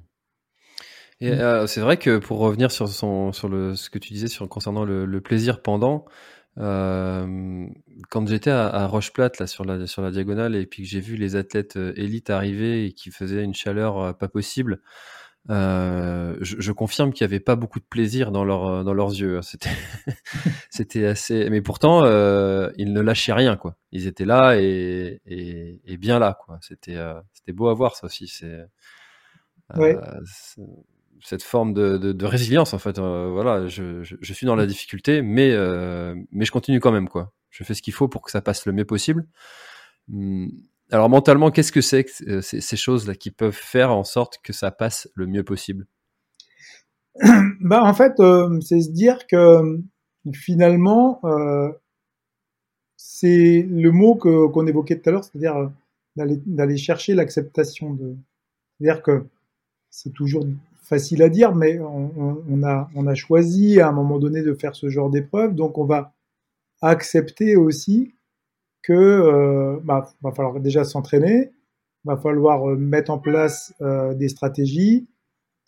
[1.20, 1.40] Et mm.
[1.40, 4.48] euh, c'est vrai que pour revenir sur, son, sur le, ce que tu disais sur,
[4.48, 6.06] concernant le, le plaisir pendant,
[6.58, 7.66] euh,
[8.10, 11.00] quand j'étais à, à Rocheplate, là, sur la, sur la diagonale, et puis que j'ai
[11.00, 14.80] vu les athlètes euh, élites arriver et qui faisaient une chaleur euh, pas possible,
[15.48, 19.10] euh, je, je, confirme qu'il n'y avait pas beaucoup de plaisir dans, leur, dans leurs
[19.10, 19.38] yeux.
[19.38, 19.42] Hein.
[19.42, 19.70] C'était,
[20.70, 21.48] c'était assez.
[21.50, 23.76] Mais pourtant, euh, ils ne lâchaient rien, quoi.
[23.92, 26.58] Ils étaient là et, et, et bien là, quoi.
[26.60, 26.98] C'était,
[27.32, 28.26] c'était beau à voir, ça aussi.
[28.26, 28.66] C'est.
[29.76, 29.96] Ouais
[31.22, 32.98] cette forme de, résilience en fait.
[32.98, 37.32] Euh, voilà, je, suis dans la difficulté, mais euh, mais je continue quand même quoi.
[37.50, 39.26] Je fais ce qu'il faut pour que ça passe le mieux possible.
[40.12, 40.50] Hum,
[40.90, 44.52] alors mentalement, qu'est-ce que c'est euh, ces, choses là qui peuvent faire en sorte que
[44.52, 45.86] ça passe le mieux possible?
[47.60, 48.14] Bah en fait,
[48.62, 49.80] c'est se dire que
[50.32, 51.20] finalement,
[52.96, 55.70] c'est le mot que qu'on évoquait tout à l'heure, c'est-à-dire
[56.16, 58.16] d'aller d'aller chercher l'acceptation de,
[58.78, 59.26] c'est-à-dire que
[59.90, 60.46] c'est toujours
[60.90, 65.08] facile à dire, mais on, a, choisi à un moment donné de faire ce genre
[65.08, 66.12] d'épreuve, donc on va
[66.82, 68.12] accepter aussi
[68.82, 71.52] que euh, bah, va falloir déjà s'entraîner,
[72.04, 75.06] va falloir euh, mettre en place euh, des stratégies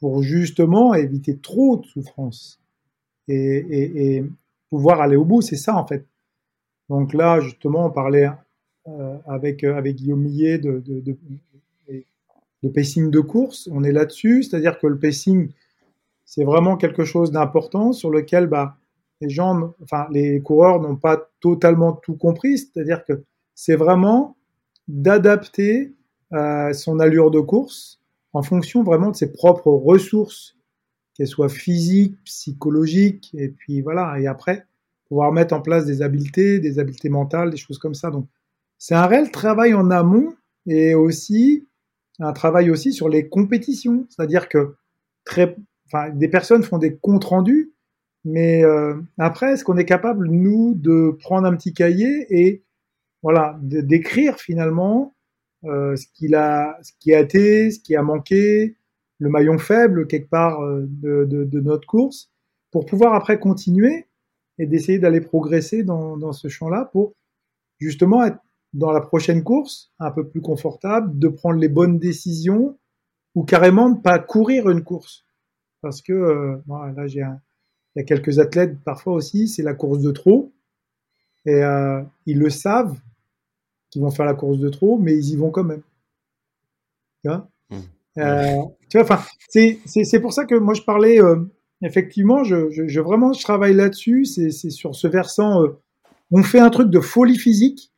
[0.00, 2.61] pour justement éviter trop de souffrance
[3.28, 4.24] et,
[4.70, 5.40] pouvoir aller au bout.
[5.40, 6.04] C'est ça en fait.
[6.88, 8.28] Donc là, justement, on parlait
[9.26, 10.82] avec Guillaume Millet de,
[12.62, 15.51] le pacing de course, on est là-dessus, c'est-à-dire que le pacing,
[16.25, 18.77] c'est vraiment quelque chose d'important sur lequel bah,
[19.20, 24.37] les gens, enfin les coureurs n'ont pas totalement tout compris, c'est-à-dire que c'est vraiment
[24.88, 25.92] d'adapter
[26.33, 28.01] euh, son allure de course
[28.33, 30.57] en fonction vraiment de ses propres ressources,
[31.14, 34.66] qu'elles soient physiques, psychologiques, et puis voilà, et après
[35.09, 38.11] pouvoir mettre en place des habiletés, des habiletés mentales, des choses comme ça.
[38.11, 38.27] Donc
[38.79, 41.66] c'est un réel travail en amont et aussi
[42.20, 44.77] un travail aussi sur les compétitions, c'est-à-dire que
[45.25, 47.72] très, enfin, des personnes font des comptes rendus,
[48.25, 52.62] mais euh, après, est-ce qu'on est capable nous de prendre un petit cahier et
[53.22, 55.14] voilà, d'écrire finalement
[55.64, 58.77] euh, ce qu'il a, ce qui a été, ce qui a manqué,
[59.18, 62.31] le maillon faible quelque part euh, de, de, de notre course,
[62.70, 64.07] pour pouvoir après continuer
[64.59, 67.14] et d'essayer d'aller progresser dans, dans ce champ-là pour
[67.79, 68.38] justement être
[68.74, 72.78] dans la prochaine course, un peu plus confortable, de prendre les bonnes décisions
[73.35, 75.24] ou carrément de pas courir une course.
[75.82, 76.56] Parce que euh,
[76.96, 80.52] là, j'ai il y a quelques athlètes parfois aussi, c'est la course de trop
[81.44, 82.98] et euh, ils le savent
[83.90, 85.82] qui vont faire la course de trop, mais ils y vont quand même.
[87.22, 87.78] Tu vois, Mmh.
[88.18, 91.18] Euh, tu vois, enfin, c'est c'est c'est pour ça que moi je parlais.
[91.20, 91.37] euh,
[91.82, 94.26] effectivement, je, je, je vraiment je travaille là-dessus.
[94.26, 95.62] C'est c'est sur ce versant.
[95.62, 95.78] euh,
[96.30, 97.91] on fait un truc de folie physique,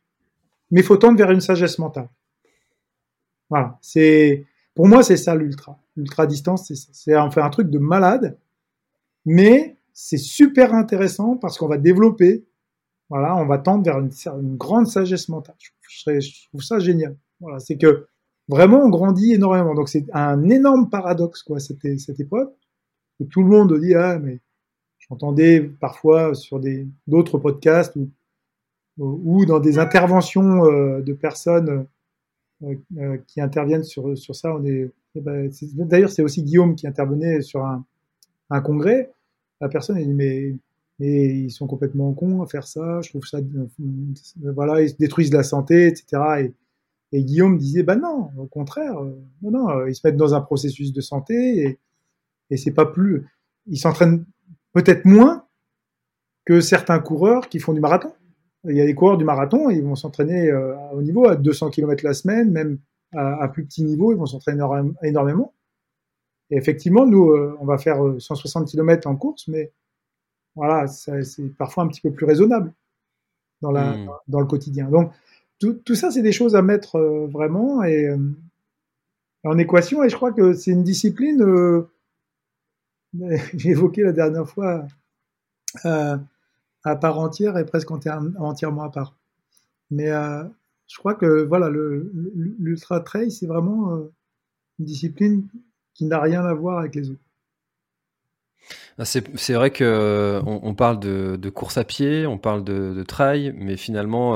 [0.75, 2.09] mais faut tendre vers une sagesse mentale.
[3.49, 5.79] Voilà, c'est pour moi c'est ça l'ultra.
[5.95, 8.37] L'ultra distance, c'est on fait un truc de malade,
[9.25, 12.43] mais c'est super intéressant parce qu'on va développer.
[13.09, 15.55] Voilà, on va tendre vers une, grande sagesse mentale.
[15.87, 17.15] Je, trouve ça génial.
[17.39, 18.07] Voilà, c'est que
[18.49, 19.75] vraiment on grandit énormément.
[19.75, 22.49] Donc c'est un énorme paradoxe quoi cette, cette épreuve.
[23.31, 24.41] Tout le monde dit ah mais
[25.07, 28.09] j'entendais parfois sur des d'autres podcasts ou,
[28.97, 31.85] ou dans des interventions euh, de personnes
[32.63, 34.55] euh, euh, qui interviennent sur sur ça.
[34.55, 37.85] On est eh ben, d'ailleurs c'est aussi Guillaume qui intervenait sur un,
[38.49, 39.11] un congrès.
[39.61, 40.55] La personne elle dit mais
[40.99, 43.01] mais ils sont complètement cons à faire ça.
[43.01, 43.39] Je trouve ça
[44.41, 46.21] voilà ils se détruisent la santé etc.
[46.39, 46.53] Et,
[47.11, 48.95] et Guillaume disait, bah non, au contraire,
[49.41, 51.79] non, non, ils se mettent dans un processus de santé et,
[52.49, 53.25] et c'est pas plus,
[53.67, 54.25] ils s'entraînent
[54.73, 55.45] peut-être moins
[56.45, 58.11] que certains coureurs qui font du marathon.
[58.67, 61.35] Il y a des coureurs du marathon, ils vont s'entraîner euh, à haut niveau, à
[61.35, 62.79] 200 km la semaine, même
[63.13, 64.63] à, à plus petit niveau, ils vont s'entraîner
[65.03, 65.53] énormément.
[66.49, 69.71] Et effectivement, nous, euh, on va faire euh, 160 km en course, mais
[70.55, 72.73] voilà, c'est parfois un petit peu plus raisonnable
[73.61, 74.09] dans, la, Mm.
[74.27, 74.89] dans le quotidien.
[74.89, 75.11] Donc,
[75.59, 78.17] tout, tout ça, c'est des choses à mettre euh, vraiment et, euh,
[79.43, 80.03] en équation.
[80.03, 81.89] Et je crois que c'est une discipline, euh,
[83.53, 84.85] j'ai évoqué la dernière fois,
[85.85, 86.17] euh,
[86.85, 89.15] à part entière et presque enti- entièrement à part.
[89.91, 90.43] Mais euh,
[90.87, 94.11] je crois que voilà, l'ultra trail, c'est vraiment euh,
[94.79, 95.47] une discipline
[95.93, 97.19] qui n'a rien à voir avec les autres.
[98.97, 103.53] Ah, C'est vrai que euh, on, parle de, course à pied, on parle de, trail,
[103.57, 104.31] mais finalement,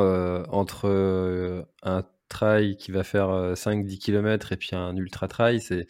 [0.50, 5.88] entre un trail qui va faire euh, 5-10 km et puis un ultra trail, c'est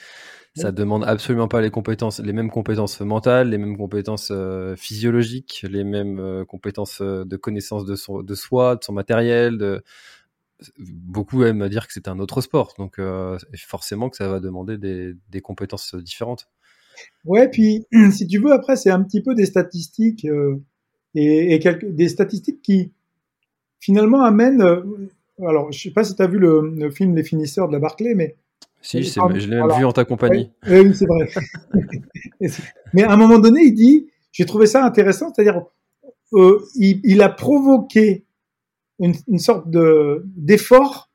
[0.55, 5.65] ça demande absolument pas les compétences, les mêmes compétences mentales, les mêmes compétences euh, physiologiques,
[5.69, 9.57] les mêmes euh, compétences euh, de connaissance de, son, de soi, de son matériel.
[9.57, 9.83] De...
[10.77, 14.77] Beaucoup aiment dire que c'est un autre sport, donc euh, forcément que ça va demander
[14.77, 16.49] des, des compétences différentes.
[17.25, 20.57] Ouais, puis si tu veux, après, c'est un petit peu des statistiques euh,
[21.15, 22.91] et, et quelques, des statistiques qui
[23.79, 24.63] finalement amènent.
[25.47, 27.79] Alors, je sais pas si tu as vu le, le film Les finisseurs de la
[27.79, 28.35] Barclay, mais
[28.81, 29.77] Si, je, l'ai même voilà.
[29.77, 30.51] vu en ta compagnie.
[30.67, 31.29] Ouais, oui, c'est vrai.
[32.93, 35.63] Mais à un moment donné, il dit, j'ai trouvé ça intéressant, c'est-à-dire,
[36.33, 38.25] euh, il, il a provoqué
[38.99, 41.09] une, une sorte de d'effort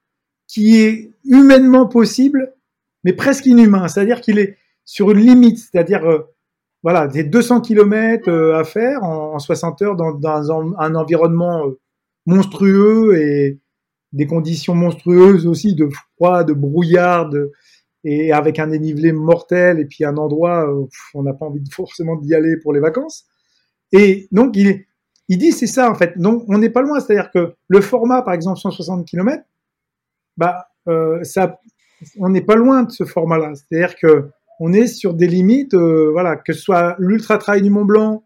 [0.47, 2.55] qui est humainement possible,
[3.03, 3.89] mais presque inhumain.
[3.89, 6.21] C'est-à-dire qu'il est sur une limite, c'est-à-dire, euh,
[6.83, 10.95] voilà, des 200 kilomètres euh, à faire en, en 60 heures dans, dans un, un
[10.95, 11.65] environnement
[12.27, 13.59] monstrueux et
[14.15, 17.31] des conditions monstrueuses aussi de froid, de brouillard,
[18.05, 21.63] et avec un dénivelé mortel et puis un endroit où pff, on n'a pas envie
[21.71, 23.27] forcément d'y aller pour les vacances.
[23.93, 24.85] Et donc il,
[25.29, 26.19] il dit c'est ça en fait.
[26.19, 29.43] Donc on n'est pas loin, c'est-à-dire que le format par exemple 160 km,
[30.37, 31.61] bah euh, ça,
[32.19, 33.53] on n'est pas loin de ce format-là.
[33.55, 37.71] C'est-à-dire que on est sur des limites, euh, voilà, que ce soit l'ultra trail du
[37.71, 38.25] Mont Blanc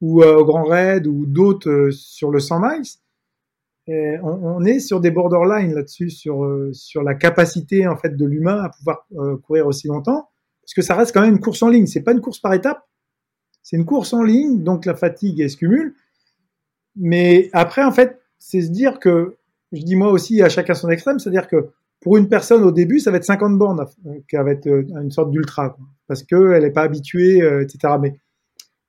[0.00, 2.82] ou euh, au Grand Raid ou d'autres euh, sur le 100 miles.
[3.88, 8.16] Et on, on est sur des borderlines là-dessus, sur, euh, sur la capacité en fait
[8.16, 10.28] de l'humain à pouvoir euh, courir aussi longtemps,
[10.62, 11.86] parce que ça reste quand même une course en ligne.
[11.86, 12.84] C'est pas une course par étape,
[13.62, 15.92] c'est une course en ligne, donc la fatigue elle se.
[16.96, 19.36] Mais après, en fait, c'est se dire que,
[19.72, 21.70] je dis moi aussi à chacun son extrême, c'est-à-dire que
[22.00, 24.84] pour une personne au début, ça va être 50 bornes, euh, qui va être euh,
[25.02, 27.94] une sorte d'ultra, parce que elle n'est pas habituée, euh, etc.
[28.00, 28.18] Mais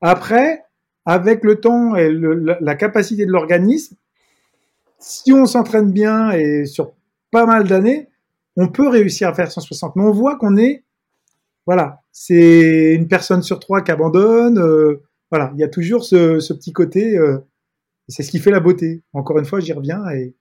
[0.01, 0.63] après,
[1.05, 3.95] avec le temps et la capacité de l'organisme,
[4.99, 6.93] si on s'entraîne bien et sur
[7.31, 8.09] pas mal d'années,
[8.55, 9.95] on peut réussir à faire 160.
[9.95, 10.83] Mais on voit qu'on est,
[11.65, 14.57] voilà, c'est une personne sur trois qui abandonne.
[14.59, 17.17] euh, voilà, il y a toujours ce, petit côté.
[17.17, 17.39] euh,
[18.07, 19.03] c'est ce qui fait la beauté.
[19.13, 20.33] Encore une fois, j'y reviens et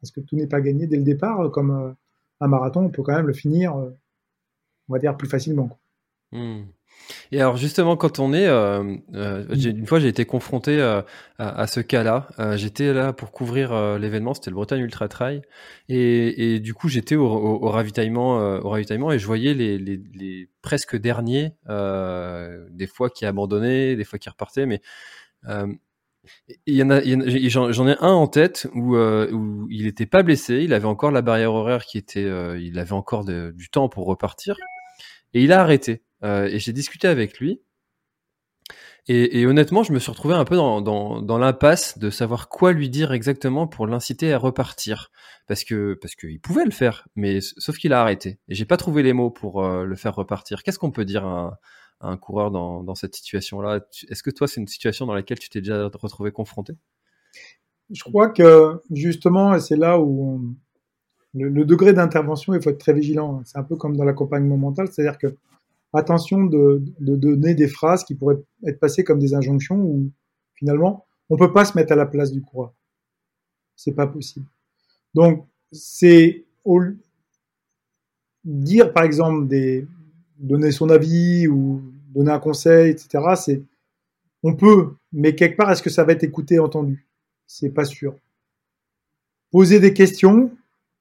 [0.00, 1.40] parce que tout n'est pas gagné dès le départ.
[1.40, 1.94] euh, Comme
[2.40, 3.94] un marathon, on peut quand même le finir, on
[4.92, 5.78] va dire plus facilement.
[6.32, 6.62] Hmm.
[7.32, 11.02] Et alors justement, quand on est, euh, euh, j'ai- une fois j'ai été confronté euh,
[11.38, 12.28] à, à ce cas-là.
[12.38, 15.42] Euh, j'étais là pour couvrir euh, l'événement, c'était le Bretagne Ultra Trail,
[15.88, 19.54] et, et du coup j'étais au, au- au ravitaillement, euh, au ravitaillement, et je voyais
[19.54, 24.80] les, les, les presque derniers, euh, des fois qui abandonnaient, des fois qui repartaient, mais
[25.48, 25.66] euh,
[26.66, 30.06] il y en a, a- j'en ai un en tête où, euh, où il était
[30.06, 33.52] pas blessé, il avait encore la barrière horaire qui était, euh, il avait encore de-
[33.56, 34.56] du temps pour repartir,
[35.34, 36.02] et il a arrêté.
[36.24, 37.60] Euh, et j'ai discuté avec lui.
[39.08, 43.12] Et, honnêtement, je me suis retrouvé un peu dans, l'impasse de savoir quoi lui dire
[43.12, 45.12] exactement pour l'inciter à repartir,
[45.46, 48.40] parce que parce qu'il pouvait le faire, mais sauf qu'il a arrêté.
[48.48, 50.64] Et j'ai pas trouvé les mots pour euh, le faire repartir.
[50.64, 51.60] Qu'est-ce qu'on peut dire à,
[52.00, 53.80] un coureur dans, cette situation-là?
[54.08, 56.72] Est-ce que toi, c'est une situation dans laquelle tu t'es déjà retrouvé confronté?
[57.90, 60.52] Je crois que justement, c'est là où
[61.32, 63.42] le, degré d'intervention, il faut être très vigilant.
[63.44, 65.36] C'est un peu comme dans l'accompagnement mental, c'est-à-dire que
[65.96, 70.10] attention de, donner des phrases qui pourraient être passées comme des injonctions où
[70.54, 72.72] finalement on peut pas se mettre à la place du coureur.
[73.74, 74.46] C'est pas possible.
[75.14, 76.44] Donc c'est
[78.44, 79.48] dire par exemple
[80.38, 81.82] donner son avis ou
[82.14, 83.24] donner un conseil, etc.
[83.36, 83.62] C'est
[84.42, 87.06] on peut, mais quelque part est-ce que ça va être écouté, entendu?
[87.46, 88.16] C'est pas sûr.
[89.50, 90.50] Poser des questions,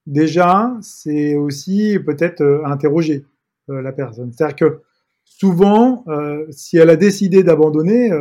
[0.06, 3.26] déjà, c'est aussi peut-être euh, interroger
[3.68, 4.32] la personne.
[4.32, 4.82] C'est-à-dire que
[5.24, 8.12] souvent, euh, si elle a décidé d'abandonner,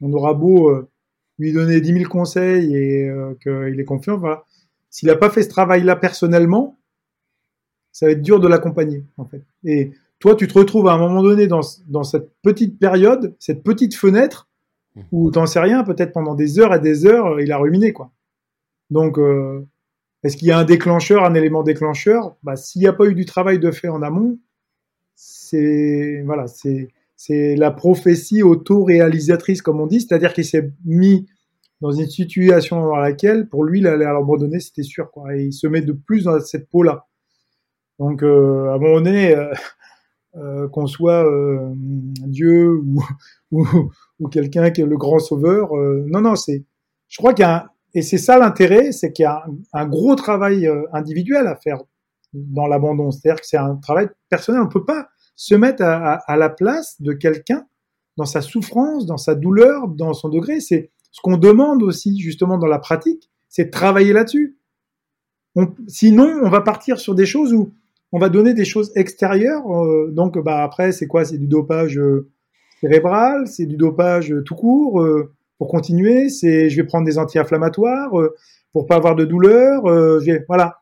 [0.00, 0.88] on aura beau
[1.38, 3.10] lui donner 10 000 conseils et
[3.42, 4.44] qu'il est confiant, voilà.
[4.90, 6.78] S'il n'a pas fait ce travail-là personnellement,
[7.92, 9.44] ça va être dur de l'accompagner, en fait.
[9.64, 13.62] Et toi, tu te retrouves à un moment donné dans, dans cette petite période, cette
[13.62, 14.48] petite fenêtre,
[14.96, 15.00] mmh.
[15.12, 18.12] où t'en sais rien, peut-être pendant des heures et des heures, il a ruminé, quoi.
[18.90, 19.66] Donc, euh,
[20.22, 22.36] est-ce qu'il y a un déclencheur, un élément déclencheur?
[22.42, 24.38] Bah, S'il n'y a pas eu du travail de fait en amont,
[25.22, 31.26] c'est voilà, c'est c'est la prophétie auto-réalisatrice, comme on dit, c'est-à-dire qu'il s'est mis
[31.82, 35.36] dans une situation dans laquelle, pour lui, il allait abandonner, c'était sûr, quoi.
[35.36, 37.06] Et il se met de plus dans cette peau-là.
[37.98, 39.52] Donc, euh, à un moment donné, euh,
[40.36, 41.30] euh qu'on soit
[41.74, 42.80] Dieu
[43.50, 43.66] ou,
[44.20, 46.64] ou, quelqu'un qui est le grand sauveur, non, non, c'est,
[47.08, 49.86] je crois qu'il y a un, et c'est ça l'intérêt, c'est qu'il y a un,
[49.86, 51.82] gros travail individuel à faire
[52.32, 53.10] dans l'abandon.
[53.10, 54.62] C'est-à-dire que c'est un travail personnel.
[54.62, 57.66] On ne peut pas se mettre à, la place de quelqu'un
[58.16, 60.60] dans sa souffrance, dans sa douleur, dans son degré.
[60.60, 64.58] C'est ce qu'on demande aussi justement dans la pratique, c'est de travailler là-dessus.
[65.88, 67.72] sinon, on va partir sur des choses où
[68.12, 69.66] on va donner des choses extérieures.
[69.72, 71.24] Euh, donc, bah après, c'est quoi?
[71.24, 72.28] C'est du dopage euh,
[72.80, 75.02] cérébral, c'est du dopage tout court
[75.60, 78.34] pour continuer, c'est je vais prendre des anti-inflammatoires euh,
[78.72, 79.84] pour pas avoir de douleur.
[79.84, 80.80] Euh, voilà.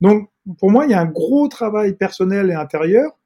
[0.00, 0.28] Donc
[0.58, 3.18] pour moi, il y a un gros travail personnel et intérieur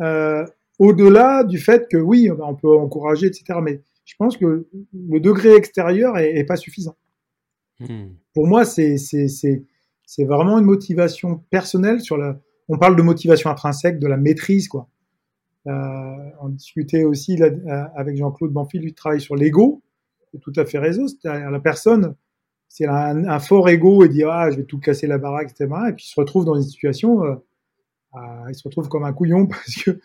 [0.00, 0.44] euh,
[0.78, 3.58] au-delà du fait que oui, on peut encourager, etc.
[3.62, 6.96] Mais je pense que le degré extérieur est, pas suffisant.
[7.80, 8.08] Hmm.
[8.34, 9.28] Pour moi, c'est c'est
[10.06, 12.38] c'est vraiment une motivation personnelle sur la.
[12.68, 14.88] On parle de motivation intrinsèque, de la maîtrise, quoi.
[15.66, 15.70] Euh,
[16.40, 17.48] on discutait aussi là,
[17.94, 19.82] avec Jean-Claude Banfi, lui travaille sur l'ego
[20.40, 21.06] tout à fait raison.
[21.06, 22.14] C'est-à-dire la personne,
[22.80, 25.70] elle a un, fort ego et dit ah je vais tout casser la baraque, etc.
[25.88, 27.36] Et puis il se retrouve dans une situation, euh,
[28.48, 29.98] il se retrouve comme un couillon parce que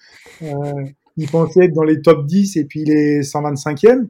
[0.43, 0.86] euh,
[1.17, 4.08] il pensait être dans les top 10 et puis il est 125e.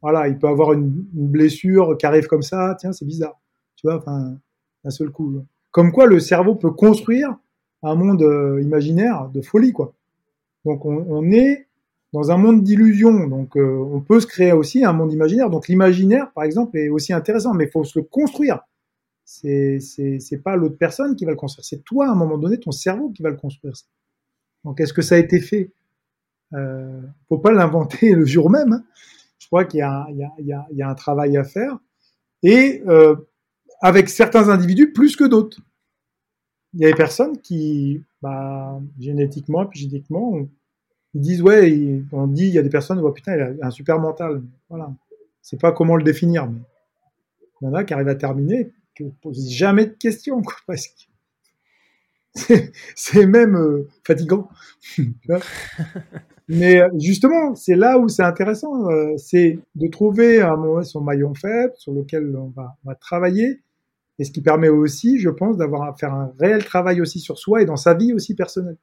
[0.00, 2.76] Voilà, il peut avoir une, blessure qui arrive comme ça.
[2.80, 3.40] Tiens, c'est bizarre.
[3.76, 4.36] Tu vois, enfin,
[4.84, 5.44] d'un seul coup.
[5.70, 7.36] Comme quoi, le cerveau peut construire
[7.84, 9.94] un monde euh, imaginaire de folie, quoi.
[10.64, 11.66] Donc on, on est
[12.12, 13.26] dans un monde d'illusions.
[13.26, 15.50] Donc, euh, on peut se créer aussi un monde imaginaire.
[15.50, 18.60] Donc, l'imaginaire, par exemple, est aussi intéressant, mais il faut se le construire.
[19.24, 21.64] C'est, c'est, c'est pas l'autre personne qui va le construire.
[21.64, 23.74] C'est toi, à un moment donné, ton cerveau qui va le construire.
[24.64, 25.70] Donc, est-ce que ça a été fait?
[26.54, 28.72] Euh, Faut pas l'inventer le jour même.
[28.72, 28.84] Hein.
[29.38, 31.78] Je crois qu'il y a, un travail à faire.
[32.42, 33.16] Et euh,
[33.80, 35.60] avec certains individus plus que d'autres.
[36.74, 40.48] Il y a des personnes qui, bah, génétiquement, génétiquement,
[41.14, 43.70] ils disent ouais, on dit il y a des personnes oh putain il a un
[43.70, 44.42] super mental.
[44.68, 44.92] Voilà,
[45.40, 46.60] c'est pas comment le définir, mais
[47.60, 50.56] il y en a qui arrivent à terminer, qui ne posent jamais de questions quoi,
[50.66, 51.02] parce que
[52.94, 54.48] c'est même euh, fatigant.
[56.48, 61.02] mais euh, justement, c'est là où c'est intéressant, euh, c'est de trouver un moment son
[61.02, 63.60] maillon faible sur lequel on va, on va travailler.
[64.18, 67.38] Et ce qui permet aussi, je pense, d'avoir à faire un réel travail aussi sur
[67.38, 68.76] soi et dans sa vie aussi personnelle.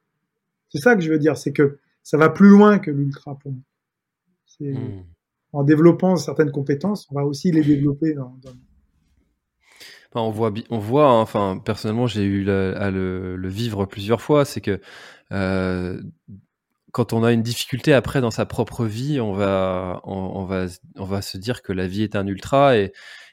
[0.68, 1.78] C'est ça que je veux dire, c'est que
[2.10, 3.62] ça va plus loin que l'ultra pour moi.
[4.58, 5.04] Hmm.
[5.52, 8.36] En développant certaines compétences, on va aussi les développer dans,
[10.16, 11.08] on voit, on voit.
[11.08, 14.44] Hein, enfin, personnellement, j'ai eu à le, vivre plusieurs fois.
[14.44, 14.80] C'est que
[15.30, 16.02] euh,
[16.90, 21.04] quand on a une difficulté après dans sa propre vie, on va, on, va, on
[21.04, 22.92] va se dire que la vie est un ultra et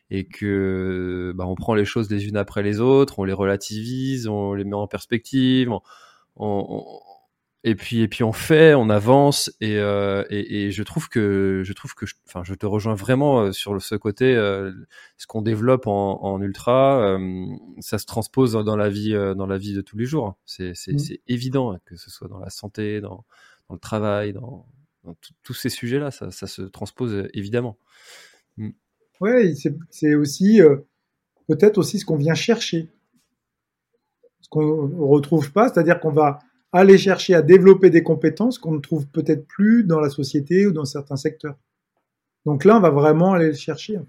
[0.09, 4.27] et que bah, on prend les choses les unes après les autres, on les relativise,
[4.27, 5.69] on les met en perspective,
[6.37, 6.99] on,
[7.63, 11.63] et puis et puis on fait, on avance et, euh, et, et, je trouve que
[11.65, 14.71] je trouve que enfin je, te rejoins vraiment euh, sur ce côté euh,
[15.17, 17.47] ce qu'on développe en, en ultra euh,
[17.79, 20.73] ça se transpose dans la vie euh, dans la vie de tous les jours c'est
[20.75, 21.17] c'est, mmh.
[21.27, 23.25] évident que ce soit dans la santé dans,
[23.69, 24.65] dans le travail dans,
[25.41, 27.77] tous ces sujets-là, ça, se transpose évidemment.
[28.57, 28.71] Mm.
[29.21, 29.55] Oui,
[29.89, 30.59] c'est aussi
[31.47, 32.91] peut-être aussi ce qu'on vient chercher,
[34.41, 36.39] ce qu'on retrouve pas, c'est-à-dire qu'on va
[36.71, 40.71] aller chercher à développer des compétences qu'on ne trouve peut-être plus dans la société ou
[40.71, 41.57] dans certains secteurs.
[42.45, 43.99] Donc là, on va vraiment aller le chercher.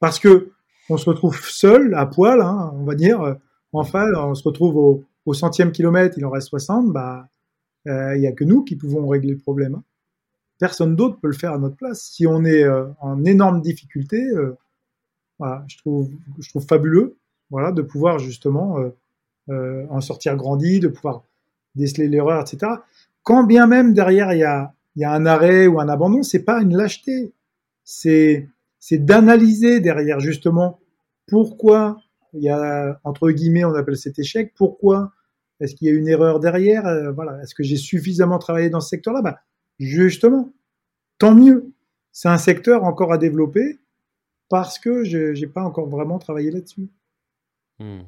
[0.00, 0.50] Parce que
[0.90, 3.36] on se retrouve seul, à poil, hein, on va dire.
[3.72, 7.28] Enfin, on se retrouve au, centième kilomètre, il en reste 60, bah,
[7.86, 9.74] euh, il n'y a que nous qui pouvons régler le problème.
[9.74, 9.84] Hein.
[10.58, 12.02] Personne d'autre peut le faire à notre place.
[12.02, 14.56] Si on est euh, en énorme difficulté, euh,
[15.66, 17.18] je trouve, je trouve fabuleux,
[17.50, 18.78] voilà, de pouvoir justement
[19.48, 21.22] en sortir grandi, de pouvoir
[21.78, 22.72] déceler l'erreur, etc.
[23.22, 26.44] Quand bien même derrière il y a, y a un arrêt ou un abandon, c'est
[26.44, 27.32] pas une lâcheté,
[27.84, 28.48] c'est
[28.92, 30.80] d'analyser derrière justement
[31.26, 31.98] pourquoi
[32.34, 35.12] il y a entre guillemets on appelle cet échec, pourquoi
[35.60, 38.80] est-ce qu'il y a une erreur derrière, euh, voilà, est-ce que j'ai suffisamment travaillé dans
[38.80, 39.22] ce secteur-là?
[39.22, 39.40] Bah,
[39.78, 40.52] justement,
[41.18, 41.72] tant mieux.
[42.12, 43.78] C'est un secteur encore à développer
[44.48, 46.88] parce que je n'ai pas encore vraiment travaillé là-dessus.
[47.80, 48.00] Hmm.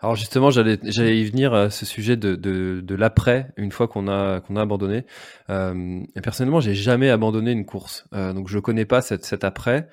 [0.00, 3.86] Alors justement, j'allais j'allais y venir à ce sujet de, de, de l'après une fois
[3.86, 5.04] qu'on a qu'on a abandonné.
[5.50, 9.88] Euh, personnellement, j'ai jamais abandonné une course, euh, donc je connais pas cette cet après.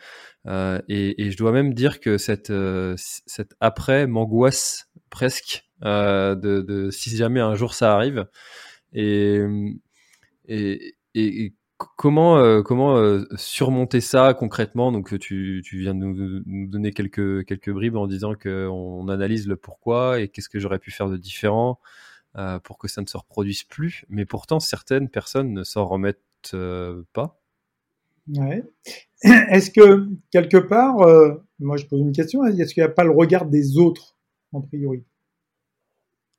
[0.48, 6.36] Euh, et, et, je dois même dire que cette euh, cette après m'angoisse presque euh,
[6.36, 8.28] de, de si jamais un jour ça arrive.
[11.78, 14.94] Comment, euh, comment euh, surmonter ça concrètement?
[14.94, 19.46] Donc tu, tu viens de nous, nous, donner quelques, quelques bribes en disant qu'on analyse
[19.46, 21.80] le pourquoi et qu'est-ce que j'aurais pu faire de différent
[22.38, 24.06] euh, pour que ça ne se reproduise plus.
[24.08, 26.56] Mais pourtant, certaines personnes ne s'en remettent
[27.12, 27.42] pas.
[28.30, 28.64] Ouais.
[29.24, 30.96] Est-ce que quelque part,
[31.60, 34.16] moi je pose une question, est-ce qu'il n'y a pas le regard des autres
[34.52, 35.06] en priorité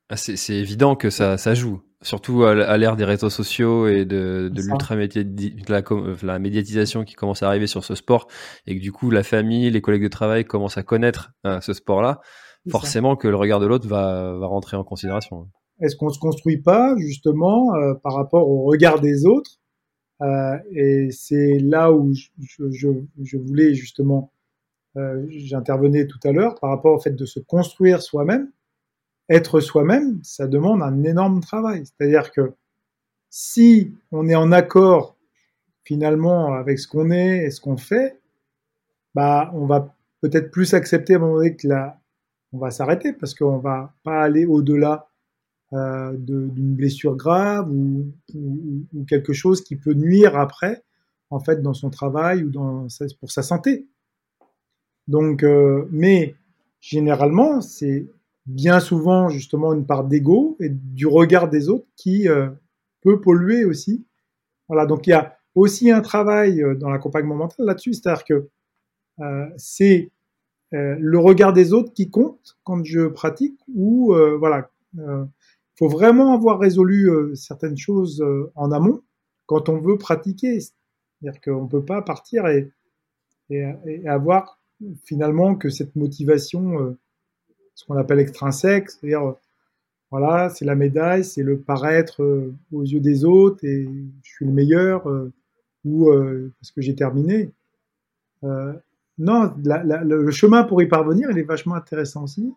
[0.09, 4.49] ah, c'est évident que ça, ça joue surtout à l'ère des réseaux sociaux et de,
[4.53, 5.81] de l'ultra la,
[6.23, 8.27] la, médiatisation qui commence à arriver sur ce sport
[8.67, 11.73] et que du coup la famille, les collègues de travail commencent à connaître euh, ce
[11.73, 12.21] sport-là,
[12.69, 15.47] forcément que le regard de l'autre va, va rentrer en considération.
[15.79, 19.59] Est-ce qu'on se construit pas justement euh, par rapport au regard des autres
[20.21, 22.29] euh, Et c'est là où je,
[22.71, 22.89] je,
[23.23, 24.31] je voulais justement,
[24.97, 28.51] euh, j'intervenais tout à l'heure par rapport au fait de se construire soi-même
[29.29, 31.83] être soi-même, ça demande un énorme travail.
[31.85, 32.53] C'est-à-dire que
[33.29, 35.15] si on est en accord
[35.83, 38.19] finalement avec ce qu'on est et ce qu'on fait,
[39.15, 41.67] bah on va peut-être plus accepter à un moment donné que
[42.53, 45.07] on va s'arrêter parce qu'on va pas aller au-delà
[45.73, 50.83] euh, d'une blessure grave ou, ou, quelque chose qui peut nuire après
[51.29, 52.87] en fait dans son travail ou dans
[53.19, 53.85] pour sa santé.
[55.07, 56.35] Donc, euh, mais
[56.79, 58.07] généralement, c'est
[58.47, 62.49] bien souvent justement une part d'ego et du regard des autres qui euh,
[63.01, 64.07] peut polluer aussi.
[64.69, 68.49] Voilà, donc il y a aussi un travail euh, dans l'accompagnement mental là-dessus, c'est-à-dire que
[69.19, 70.11] euh, c'est
[70.71, 75.29] le regard des autres qui compte quand je pratique ou voilà, il
[75.79, 78.21] faut vraiment avoir résolu certaines choses
[78.53, 79.01] en amont
[79.45, 80.59] quand on veut pratiquer.
[80.59, 82.69] C'est-à-dire qu'on ne peut pas partir et,
[84.05, 84.59] avoir
[85.05, 86.97] finalement que cette motivation
[87.77, 89.35] ce qu'on appelle extrinsèque, c'est-à-dire
[90.09, 93.87] voilà, c'est la médaille, c'est le paraître euh, aux yeux des autres et
[94.23, 95.31] je suis le meilleur euh,
[95.85, 97.51] ou euh, parce que j'ai terminé.
[98.43, 102.51] non, le chemin pour y parvenir, il est vachement intéressant aussi.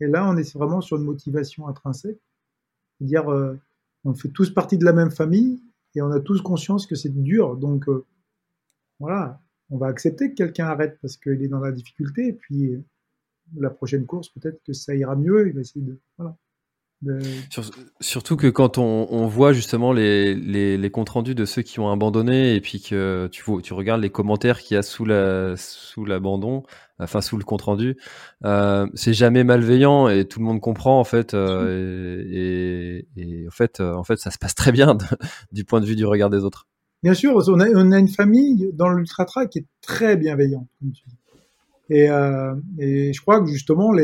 [0.00, 2.20] Et là, on est vraiment sur une motivation intrinsèque,
[3.00, 3.26] dire
[4.04, 5.62] on fait tous partie de la même famille
[5.94, 7.56] et on a tous conscience que c'est dur.
[7.56, 7.86] Donc
[9.00, 9.40] voilà,
[9.70, 12.82] on va accepter que quelqu'un arrête parce qu'il est dans la difficulté et puis
[13.58, 15.48] la prochaine course, peut-être que ça ira mieux.
[15.48, 15.98] Il va essayer de.
[16.18, 16.36] Voilà.
[18.00, 22.54] surtout que quand on, voit justement les, les, comptes rendus de ceux qui ont abandonné
[22.54, 26.62] et puis que tu, tu regardes les commentaires qu'il y a sous la sous l'abandon,
[26.98, 27.96] enfin sous le compte rendu,
[28.44, 33.06] euh, c'est jamais malveillant et tout le monde comprend en fait euh, et,
[33.46, 34.96] en fait euh, en fait ça se passe très bien
[35.52, 36.66] du point de vue du regard des autres.
[37.02, 40.66] Bien sûr, on a, on a une famille dans l'ultra track qui est très bienveillante.
[40.80, 41.16] Comme tu dis.
[41.88, 43.94] Et, euh, et je crois que justement,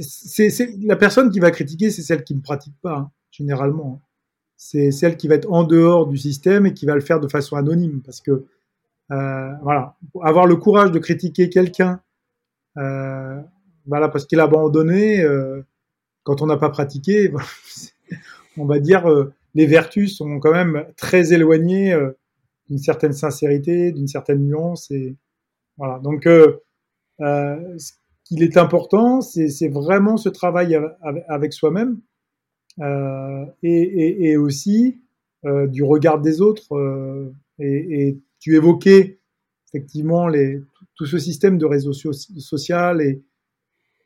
[0.00, 4.00] c'est, la personne qui va critiquer, c'est celle qui ne pratique pas, hein, généralement.
[4.56, 7.28] C'est celle qui va être en dehors du système et qui va le faire de
[7.28, 8.00] façon anonyme.
[8.04, 8.46] Parce que,
[9.10, 12.00] euh, voilà, avoir le courage de critiquer quelqu'un,
[12.76, 13.40] euh,
[13.86, 15.24] voilà, parce qu'il a abandonné,
[16.24, 17.32] quand on n'a pas pratiqué,
[18.56, 19.06] on va dire,
[19.54, 21.96] les vertus sont quand même très éloignées
[22.68, 24.90] d'une certaine sincérité, d'une certaine nuance.
[24.90, 25.16] Et,
[25.78, 26.00] voilà.
[26.00, 26.58] Donc, euh,
[27.20, 27.92] euh, ce
[28.24, 30.78] qu'il est important, c'est vraiment ce travail
[31.28, 32.00] avec, soi-même
[32.80, 35.00] euh, et, et, et, aussi
[35.46, 36.74] euh, du regard des autres.
[36.76, 39.18] Euh, et, et, tu évoquais
[39.66, 40.60] effectivement les,
[40.94, 43.22] tout ce système de réseaux social et,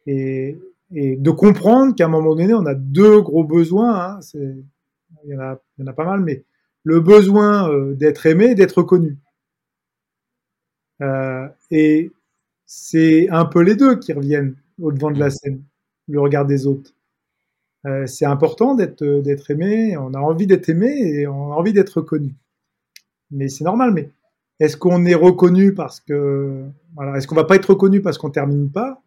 [0.06, 0.56] et,
[0.94, 4.18] de comprendre qu'à un moment donné, on a deux gros besoins.
[4.18, 4.20] Hein,
[5.24, 6.44] il, y en a, il y en a pas mal, mais
[6.82, 9.18] le besoin d'être aimé d'être connu.
[11.02, 12.10] Euh, et
[12.64, 15.62] c'est un peu les deux qui reviennent au devant de la scène,
[16.08, 16.94] le regard des autres.
[17.84, 21.72] Euh, c'est important d'être d'être aimé, on a envie d'être aimé et on a envie
[21.72, 22.34] d'être reconnu.
[23.30, 23.92] Mais c'est normal.
[23.92, 24.10] Mais
[24.60, 28.30] est-ce qu'on est reconnu parce que voilà, est-ce qu'on va pas être reconnu parce qu'on
[28.30, 29.02] termine pas?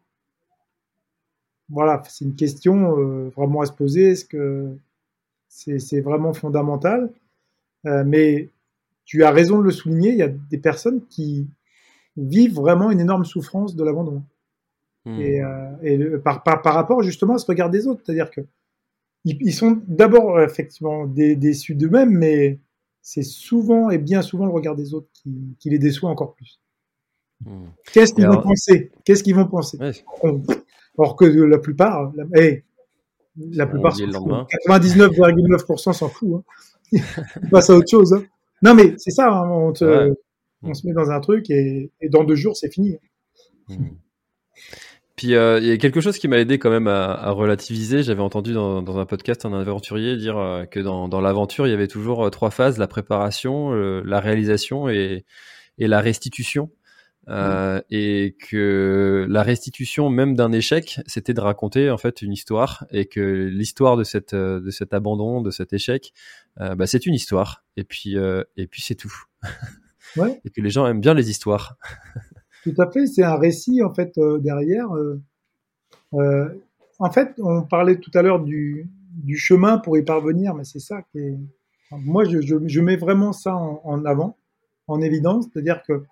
[1.69, 4.11] Voilà, c'est une question euh, vraiment à se poser.
[4.11, 4.75] Est-ce que
[5.47, 7.09] c'est vraiment fondamental?
[7.85, 8.49] Euh, Mais
[9.05, 10.11] tu as raison de le souligner.
[10.11, 11.47] Il y a des personnes qui
[12.17, 14.23] vivent vraiment une énorme souffrance de l'abandon.
[15.05, 15.19] Hmm.
[15.19, 18.41] Et, euh, et par, par, par, rapport justement à ce regard des autres, c'est-à-dire que
[19.23, 22.59] ils, sont d'abord effectivement déçus d'eux-mêmes, mais
[23.01, 26.59] c'est souvent et bien souvent le regard des autres qui, qui les déçoit encore plus.
[27.43, 27.65] Hmm.
[27.91, 28.91] Qu'est-ce qu'ils vont penser?
[29.03, 29.79] Qu'est-ce qu'ils vont penser?
[30.97, 32.63] Or que la plupart, la, hey,
[33.37, 36.35] la plupart, 99,9% s'en fout.
[36.35, 36.43] Hein.
[37.43, 38.13] Ils passent à autre chose.
[38.13, 38.23] Hein.
[38.61, 39.27] Non, mais c'est ça.
[39.29, 40.13] Hein, on, te,
[40.63, 42.97] on, se met dans un truc et, et dans deux jours, c'est fini.
[43.67, 43.89] Hmm.
[45.15, 48.03] Puis euh, il y a quelque chose qui m'a aidé quand même à, à relativiser.
[48.03, 51.69] J'avais entendu dans, dans, un podcast un aventurier dire euh, que dans, dans l'aventure, il
[51.69, 55.25] y avait toujours euh, trois phases la préparation, la réalisation et,
[55.77, 56.69] et la restitution.
[57.27, 62.85] Euh, et que la restitution même d'un échec, c'était de raconter en fait une histoire
[62.91, 66.13] et que l'histoire de cette de cet abandon, de cet échec,
[66.61, 68.15] euh, bah, c'est une histoire et puis
[68.57, 69.13] et puis c'est tout.
[70.17, 70.39] Ouais.
[70.45, 71.77] et que les gens aiment bien les histoires.
[72.63, 74.91] Tout à fait, c'est un récit en fait euh, derrière.
[74.95, 75.21] Euh,
[76.13, 76.49] euh,
[76.97, 80.79] en fait, on parlait tout à l'heure du, du, chemin pour y parvenir, mais c'est
[80.79, 81.37] ça qui est.
[81.91, 84.35] Moi, je, je, je mets vraiment ça en, en, avant,
[84.87, 86.03] en évidence, c'est-à-dire que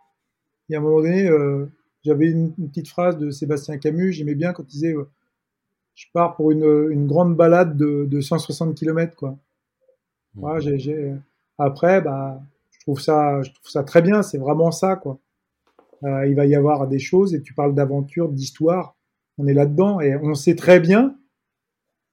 [0.69, 1.65] il y a un moment donné, euh,
[2.05, 4.95] j'avais une, une, petite phrase de Sébastien Camus, j'aimais bien quand il disait
[5.95, 9.37] je pars pour une, une grande balade de, de 160 km quoi.
[10.35, 11.17] Mmh.
[11.57, 12.41] Après, bah,
[12.83, 15.19] trouve ça, je trouve ça très bien, c'est vraiment ça quoi.
[16.03, 18.95] Euh, il va y avoir des choses, et tu parles d'aventure, d'histoire,
[19.37, 21.15] on est là-dedans, et on sait très bien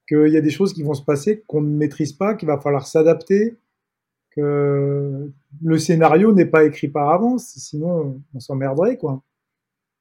[0.08, 2.58] qu'il y a des choses qui vont se passer qu'on ne maîtrise pas, qu'il va
[2.58, 3.56] falloir s'adapter,
[4.30, 9.22] que le scénario n'est pas écrit par avance, sinon on, s'emmerderait, quoi.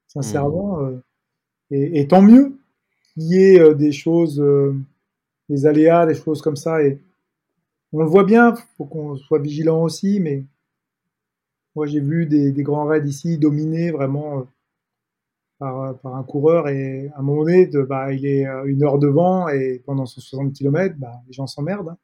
[0.07, 0.77] Sincèrement.
[0.77, 0.85] Mmh.
[0.85, 1.03] Euh,
[1.71, 2.57] et, et, tant mieux
[3.13, 4.43] qu'il y ait euh, des choses,
[5.49, 6.83] des aléas, des choses comme ça.
[6.83, 7.01] Et
[7.91, 10.45] on le voit bien, faut qu'on soit vigilant aussi, mais
[11.79, 14.43] moi, j'ai vu des, grands raids ici dominés vraiment euh,
[15.59, 18.99] par, par, un coureur et à un moment donné, bah, il est euh, une heure
[18.99, 21.87] devant et pendant 160 km, bah, les gens s'emmerdent.
[21.87, 21.97] Hein.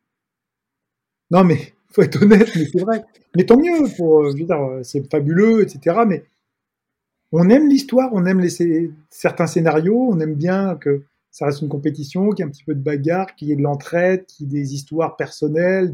[1.30, 3.04] Non, mais faut être honnête, mais c'est vrai.
[3.36, 6.04] Mais tant mieux, pour, euh, c'est fabuleux, etc.
[6.08, 6.24] Mais
[7.34, 8.48] on aime l'histoire, on aime
[9.10, 12.64] certains scénarios, on aime bien que ça reste une compétition, qu'il y ait un petit
[12.64, 15.92] peu de bagarre, qu'il y ait de l'entraide, qu'il y ait des histoires personnelles,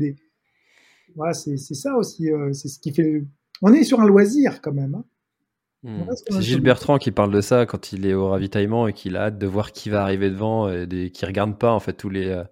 [1.16, 3.26] voilà, c'est ça aussi, c'est ce qui fait
[3.62, 4.96] on est sur un loisir quand même.
[4.96, 5.06] Hein.
[5.84, 6.04] Hmm.
[6.14, 9.24] C'est Gilles Bertrand qui parle de ça quand il est au ravitaillement et qu'il a
[9.24, 12.28] hâte de voir qui va arriver devant et qui regarde pas en fait tous les,
[12.28, 12.44] euh,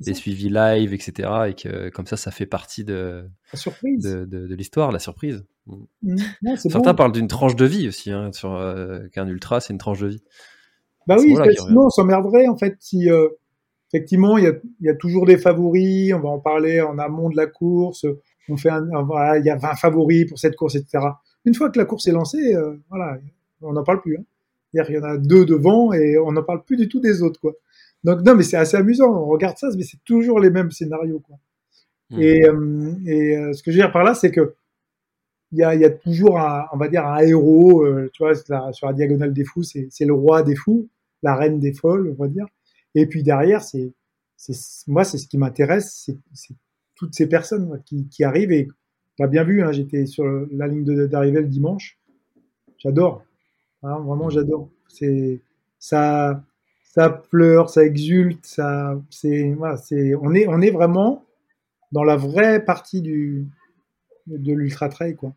[0.00, 1.28] les suivis live, etc.
[1.48, 5.44] Et que comme ça, ça fait partie de, de, de, de l'histoire, la surprise.
[5.66, 5.84] Hmm.
[6.02, 6.56] Hmm.
[6.56, 10.00] Certains parlent d'une tranche de vie aussi, hein, sur euh, qu'un ultra, c'est une tranche
[10.00, 10.22] de vie.
[11.06, 13.28] Bah oui, sinon on s'emmerderait en fait si euh,
[13.90, 17.30] effectivement il y a, y a, toujours des favoris, on va en parler en amont
[17.30, 18.06] de la course,
[18.52, 18.86] on fait un,
[19.38, 21.04] il y a 20 favoris pour cette course, etc.
[21.44, 23.18] Une fois que la course est lancée, euh, voilà,
[23.62, 24.16] on n'en parle plus.
[24.16, 24.24] Hein.
[24.74, 27.40] Il y en a deux devant et on n'en parle plus du tout des autres,
[27.40, 27.54] quoi.
[28.04, 29.10] Donc non, mais c'est assez amusant.
[29.10, 31.36] On regarde ça, mais c'est toujours les mêmes scénarios, quoi.
[32.10, 32.20] Mmh.
[32.20, 34.54] Et, euh, et euh, ce que je veux dire par là, c'est que
[35.52, 37.82] il y a, y a, toujours un, on va dire un héros,
[38.12, 40.90] tu vois, sur la diagonale des fous, c'est le roi des fous,
[41.22, 42.46] la reine des folles, on va dire.
[42.94, 43.90] Et puis derrière, c'est,
[44.86, 46.54] moi, c'est ce qui m'intéresse, c'est
[46.98, 48.68] toutes ces personnes qui, qui, arrivent et
[49.16, 51.98] tu as bien vu, hein, j'étais sur la ligne d'arrivée le dimanche.
[52.78, 53.22] J'adore.
[53.82, 54.68] Hein, vraiment, j'adore.
[54.88, 55.40] C'est
[55.78, 56.42] ça,
[56.82, 61.24] ça pleure, ça exulte, ça, c'est, voilà, c'est, on est, on est vraiment
[61.92, 63.46] dans la vraie partie du,
[64.26, 65.34] de l'ultra trail, quoi.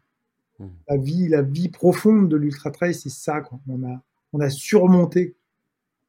[0.60, 0.68] Mmh.
[0.90, 3.60] La vie, la vie profonde de l'ultra trail, c'est ça, quoi.
[3.68, 4.02] On a,
[4.34, 5.36] on a surmonté.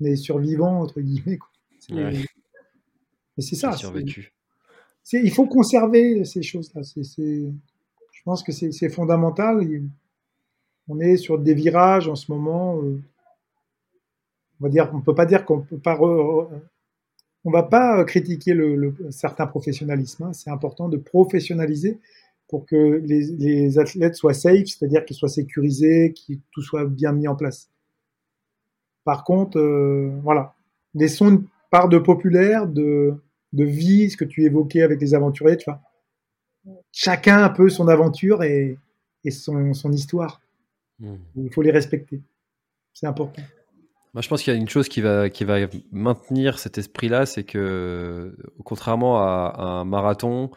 [0.01, 1.51] On est survivant entre guillemets, quoi.
[1.91, 3.73] Mais c'est ça.
[3.73, 4.33] Survécu
[5.11, 6.83] il faut conserver ces choses-là.
[6.83, 9.67] je pense que c'est fondamental.
[10.89, 12.79] On est sur des virages en ce moment.
[12.79, 13.01] Euh,
[14.61, 15.99] on va dire, on peut pas dire qu'on peut pas
[17.45, 18.95] on va pas critiquer le, le
[19.49, 20.25] professionnalisme.
[20.25, 20.33] Hein.
[20.33, 21.99] C'est important de professionnaliser
[22.49, 27.13] pour que les, les athlètes soient safe, c'est-à-dire qu'ils soient sécurisés, que tout soit bien
[27.13, 27.71] mis en place.
[29.05, 30.55] Par contre, euh, voilà,
[30.95, 33.15] laissons une part de populaire, de,
[33.53, 35.81] de vie, ce que tu évoquais avec les aventuriers, tu vois.
[36.93, 38.79] Chacun un peu son aventure et,
[39.25, 40.41] et son, son histoire.
[41.01, 41.17] Hmm.
[41.37, 42.23] Il faut les respecter.
[42.93, 43.43] C'est important.
[44.15, 45.57] Moi, je pense qu'il y a une chose qui va, qui va
[45.91, 50.51] maintenir cet esprit-là, c'est que, contrairement à, un marathon,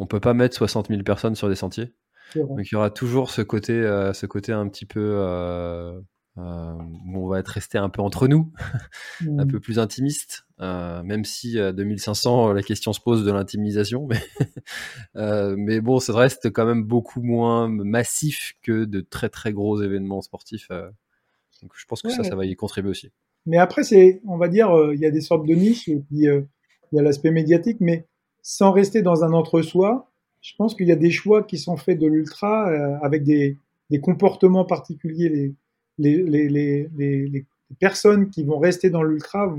[0.00, 1.94] on peut pas mettre 60 000 personnes sur des sentiers.
[2.34, 6.00] Donc, il y aura toujours ce côté, euh, ce côté un petit peu euh, euh,
[6.36, 8.52] où on va être resté un peu entre nous,
[9.22, 9.48] un mmh.
[9.48, 14.20] peu plus intimiste, euh, même si à 2500 la question se pose de l'intimisation, mais,
[15.16, 19.80] euh, mais bon, ça reste quand même beaucoup moins massif que de très très gros
[19.80, 20.68] événements sportifs.
[20.68, 23.10] donc je pense que ça, ça va y contribuer aussi.
[23.46, 26.26] Mais après, c'est, on va dire, il y a des sortes de niches et puis
[26.26, 26.44] il
[26.92, 28.06] y a l'aspect médiatique, mais
[28.42, 30.10] sans rester dans un entre-soi,
[30.42, 32.68] je pense qu'il y a des choix qui sont faits de l'ultra
[33.02, 33.56] avec des,
[33.90, 35.28] des comportements particuliers.
[35.28, 35.54] Les,
[35.98, 36.88] les, les, les,
[37.28, 37.44] les,
[37.80, 39.54] personnes qui vont rester dans l'ultra,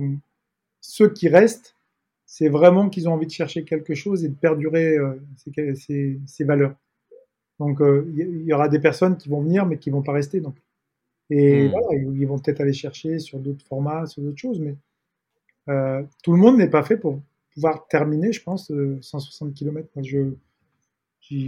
[0.79, 1.75] ceux qui restent,
[2.27, 5.15] c'est vraiment qu'ils ont envie de chercher quelque chose et de perdurer euh,
[5.75, 6.75] ces, ces, valeurs.
[7.59, 10.41] Donc, il euh, y, aura des personnes qui vont venir, mais qui vont pas rester.
[10.41, 10.55] Donc.
[11.29, 11.71] Et hmm.
[11.71, 14.75] voilà, ils vont peut-être aller chercher sur d'autres formats, sur d'autres choses, mais
[15.69, 17.21] euh, tout le monde n'est pas fait pour
[17.53, 18.71] pouvoir terminer, je pense,
[19.01, 19.87] 160 km.
[19.95, 20.19] Moi, je,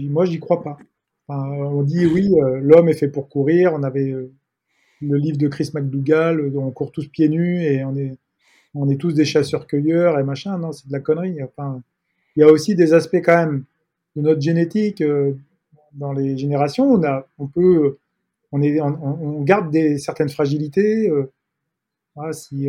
[0.08, 0.78] moi, j'y crois pas.
[1.28, 3.74] Enfin, on dit oui, l'homme est fait pour courir.
[3.74, 4.16] On avait
[5.02, 8.18] le livre de Chris McDougall, euh, on court tous pieds nus et on est,
[8.74, 10.58] on est tous des chasseurs-cueilleurs et machin.
[10.58, 11.42] Non, c'est de la connerie.
[11.44, 11.82] Enfin,
[12.36, 13.66] il y a aussi des aspects quand même
[14.16, 15.34] de notre génétique euh,
[15.94, 16.86] dans les générations.
[16.86, 17.98] On a, on peut,
[18.52, 21.10] on est, on, garde des certaines fragilités.
[21.10, 21.32] Euh,
[22.34, 22.68] si,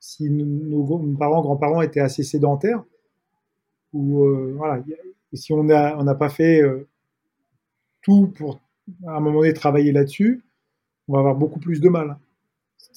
[0.00, 2.82] si nos, parents, grands-parents étaient assez sédentaires,
[3.92, 4.82] ou voilà,
[5.34, 6.62] si on a, on n'a pas fait
[8.00, 8.60] tout pour
[9.06, 10.42] à un moment donné travailler là-dessus,
[11.08, 12.16] on va avoir beaucoup plus de mal.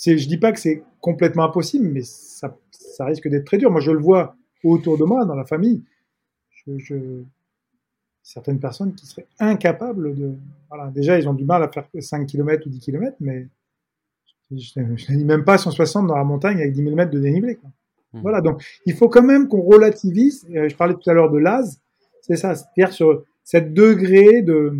[0.05, 3.71] Je dis pas que c'est complètement impossible, mais ça, ça risque d'être très dur.
[3.71, 5.83] Moi, je le vois autour de moi, dans la famille.
[6.67, 7.23] Je,
[8.21, 10.35] certaines personnes qui seraient incapables de.
[10.69, 13.47] Voilà, déjà, ils ont du mal à faire 5 km ou 10 km, mais
[14.51, 17.57] je ne dis même pas 160 dans la montagne avec 10 000 mètres de dénivelé.
[18.13, 18.21] Mmh.
[18.21, 20.45] Voilà, donc il faut quand même qu'on relativise.
[20.53, 21.79] Euh, je parlais tout à l'heure de l'AS,
[22.21, 24.75] c'est ça, c'est-à-dire sur cette degré de,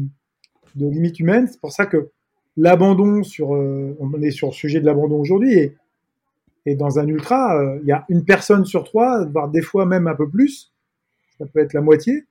[0.76, 1.48] de limite humaine.
[1.48, 2.12] C'est pour ça que
[2.58, 5.78] l'abandon sur, euh, on est sur le sujet de l'abandon aujourd'hui et,
[6.66, 9.86] et, dans un ultra, euh, il y a une personne sur trois, voire des fois
[9.86, 10.72] même un peu plus,
[11.38, 12.26] ça peut être la moitié.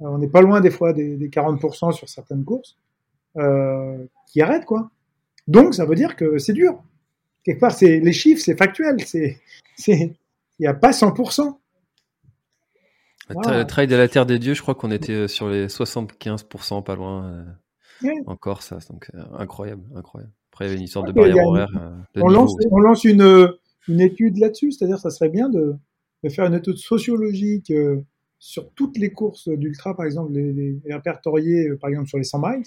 [0.00, 2.76] Euh, on n'est pas loin des fois des, des 40% sur certaines courses
[4.28, 4.90] qui arrêtent quoi.
[5.48, 6.80] Donc ça veut dire que c'est dur.
[7.42, 9.40] Quelque part, c'est les chiffres, c'est factuel, c'est,
[9.88, 10.14] il
[10.60, 11.56] n'y a pas 100%.
[13.28, 16.94] Le trail de la Terre des Dieux, je crois qu'on était sur les 75%, pas
[16.94, 17.44] loin.
[18.26, 20.32] Encore ça, donc euh, incroyable, incroyable.
[20.52, 21.68] Après, il y avait une histoire de barrière horaire.
[21.76, 23.52] Euh, on, lance, on, lance, une,
[23.88, 25.74] une étude là-dessus, c'est-à-dire ça serait bien de,
[26.22, 28.00] de, faire une étude sociologique euh,
[28.38, 32.38] sur toutes les courses d'ultra, par exemple, les, les, répertoriés, par exemple, sur les 100
[32.40, 32.62] miles,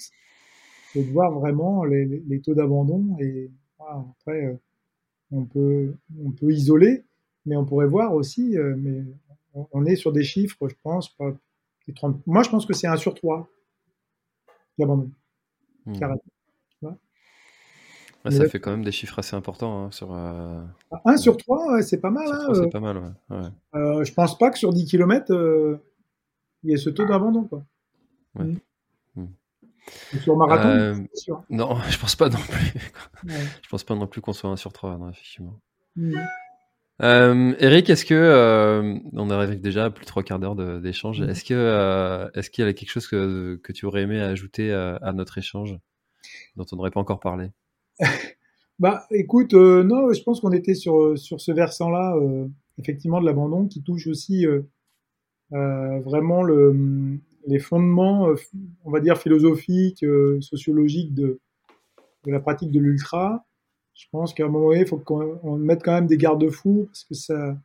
[0.95, 3.15] et de voir vraiment les, les taux d'abandon.
[3.19, 3.49] Et
[3.80, 4.57] après,
[5.32, 5.93] on, peut,
[6.25, 7.03] on peut isoler,
[7.45, 9.03] mais on pourrait voir aussi, mais
[9.71, 11.34] on est sur des chiffres, je pense, pas,
[11.95, 13.47] 30, moi je pense que c'est 1 sur 3
[14.78, 15.11] l'abandon.
[15.86, 15.95] Hmm.
[18.30, 19.86] ça fait quand même des chiffres assez importants.
[19.86, 20.65] Hein, sur, 1
[21.05, 22.28] euh, sur 3, c'est pas mal.
[22.30, 22.69] Hein, c'est euh.
[22.69, 23.38] pas mal, ouais.
[23.75, 25.80] Euh, je pense pas que sur 10 km,
[26.63, 27.43] il y ait ce taux d'abandon.
[27.43, 27.63] Quoi.
[28.36, 28.55] Hmm.
[30.21, 31.43] Sur marathon, sûr.
[31.49, 32.73] Non, je pense pas non plus.
[33.63, 35.59] je pense pas non plus qu'on soit 1 sur 3, non, effectivement.
[37.03, 41.21] Euh, Eric, est-ce que euh, on arrive déjà à plus de trois quarts d'heure d'échange.
[41.21, 44.73] Est-ce que euh, est-ce qu'il y a quelque chose que, que tu aurais aimé ajouter
[44.73, 45.77] à, notre échange
[46.55, 47.51] dont on n'aurait pas encore parlé?
[48.79, 53.25] Bah, écoute, euh, non, je pense qu'on était sur sur ce versant-là, euh, effectivement, de
[53.25, 54.45] l'abandon qui touche aussi
[55.49, 57.17] vraiment le,
[57.47, 58.29] les fondements,
[58.85, 60.05] on va dire philosophiques,
[60.41, 61.39] sociologiques de
[62.27, 63.47] de la pratique de l'ultra
[63.97, 67.03] je pense qu'à un moment donné, il faut qu'on mette quand même des garde-fous parce
[67.03, 67.57] que ça,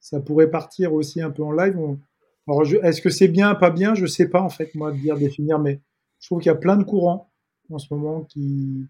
[0.00, 1.78] ça pourrait partir aussi un peu en live.
[2.48, 3.94] alors, est-ce que c'est bien, pas bien?
[3.94, 5.80] Je sais pas en fait moi de dire définir, mais
[6.20, 7.30] je trouve qu'il y a plein de courants
[7.70, 8.86] en ce moment qui.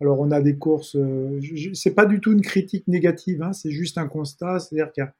[0.00, 0.96] Alors, on a des courses.
[0.96, 1.40] Euh,
[1.74, 5.06] c'est pas du tout une critique négative, hein, c'est juste un constat, c'est-à-dire qu'il y
[5.06, 5.14] a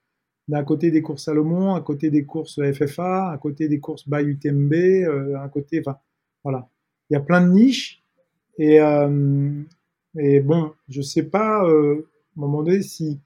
[0.48, 4.22] d'un côté des courses Salomon, à côté des courses FFA, à côté des courses by
[4.22, 5.98] UTMB, euh, à côté, enfin,
[6.42, 6.68] voilà.
[7.08, 8.02] Il y a plein de niches
[8.58, 9.62] et, euh,
[10.14, 13.20] mais bon, je sais pas, euh, à un moment donné, si,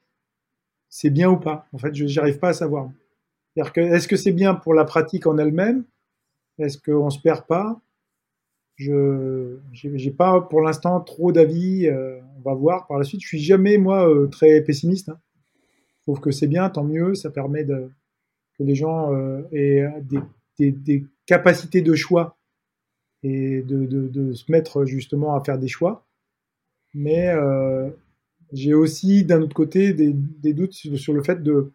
[0.89, 1.67] c'est bien ou pas.
[1.73, 2.91] En fait, je n'arrive pas à savoir.
[3.57, 5.85] Est-ce que c'est bien pour la pratique en elle-même?
[6.59, 7.81] Est-ce qu'on se perd pas?
[8.77, 11.87] Je n'ai pas pour l'instant trop d'avis.
[11.87, 13.21] Euh, on va voir par la suite.
[13.23, 15.09] Je suis jamais moi euh, très pessimiste.
[15.09, 15.19] Hein.
[15.99, 17.15] Je trouve que c'est bien, tant mieux.
[17.15, 19.85] Ça permet que les gens euh, aient
[20.59, 22.37] des, capacités de choix
[23.23, 26.05] et de, se mettre justement à faire des choix.
[26.95, 27.35] Mais
[28.53, 31.73] j'ai aussi d'un autre côté des, des, doutes sur le fait de,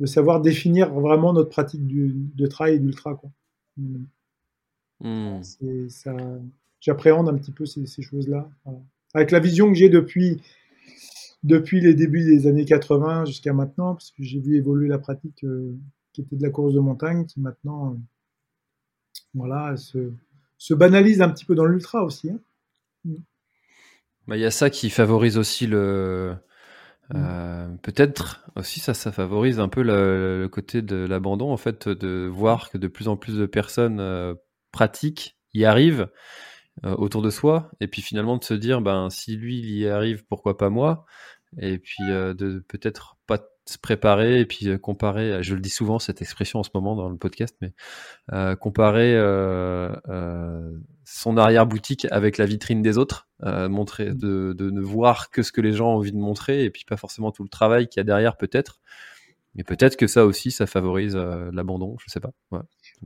[0.00, 3.20] de, savoir définir vraiment notre pratique du, de trail et d'ultra.
[3.76, 5.40] Hmm.
[6.80, 8.50] J'appréhende un petit peu ces, ces choses-là.
[9.14, 10.40] Avec la vision que j'ai depuis,
[11.42, 15.44] depuis les débuts des années 80 jusqu'à maintenant, parce que j'ai vu évoluer la pratique
[15.44, 15.76] euh,
[16.12, 17.96] qui était de la course de montagne, qui maintenant euh,
[19.34, 20.12] voilà, se,
[20.58, 22.30] se, banalise un petit peu dans l'ultra aussi.
[22.30, 22.38] Hein.
[24.28, 26.36] Bah, il y a ça qui favorise aussi le.
[27.14, 32.26] Euh, peut-être aussi ça, ça favorise un peu le, côté de l'abandon, en fait, de
[32.26, 34.34] voir que de plus en plus de personnes euh,
[34.70, 36.08] pratiquent, y arrivent
[36.84, 39.88] euh, autour de soi, et puis finalement de se dire, ben si lui il y
[39.88, 41.04] arrive, pourquoi pas moi?
[41.58, 46.22] Et puis de peut-être pas se préparer et puis comparer, je le dis souvent cette
[46.22, 47.74] expression en ce moment dans le podcast, mais
[48.56, 49.14] comparer
[51.04, 54.14] son arrière-boutique avec la vitrine des autres, euh, montrer, mm.
[54.14, 56.84] de, de, ne voir que ce que les gens ont envie de montrer et puis
[56.88, 58.80] pas forcément tout le travail qu'il y a derrière peut-être.
[59.54, 62.32] Mais peut-être que ça aussi, ça favorise euh, l'abandon, je sais pas.
[62.50, 62.60] Ouais.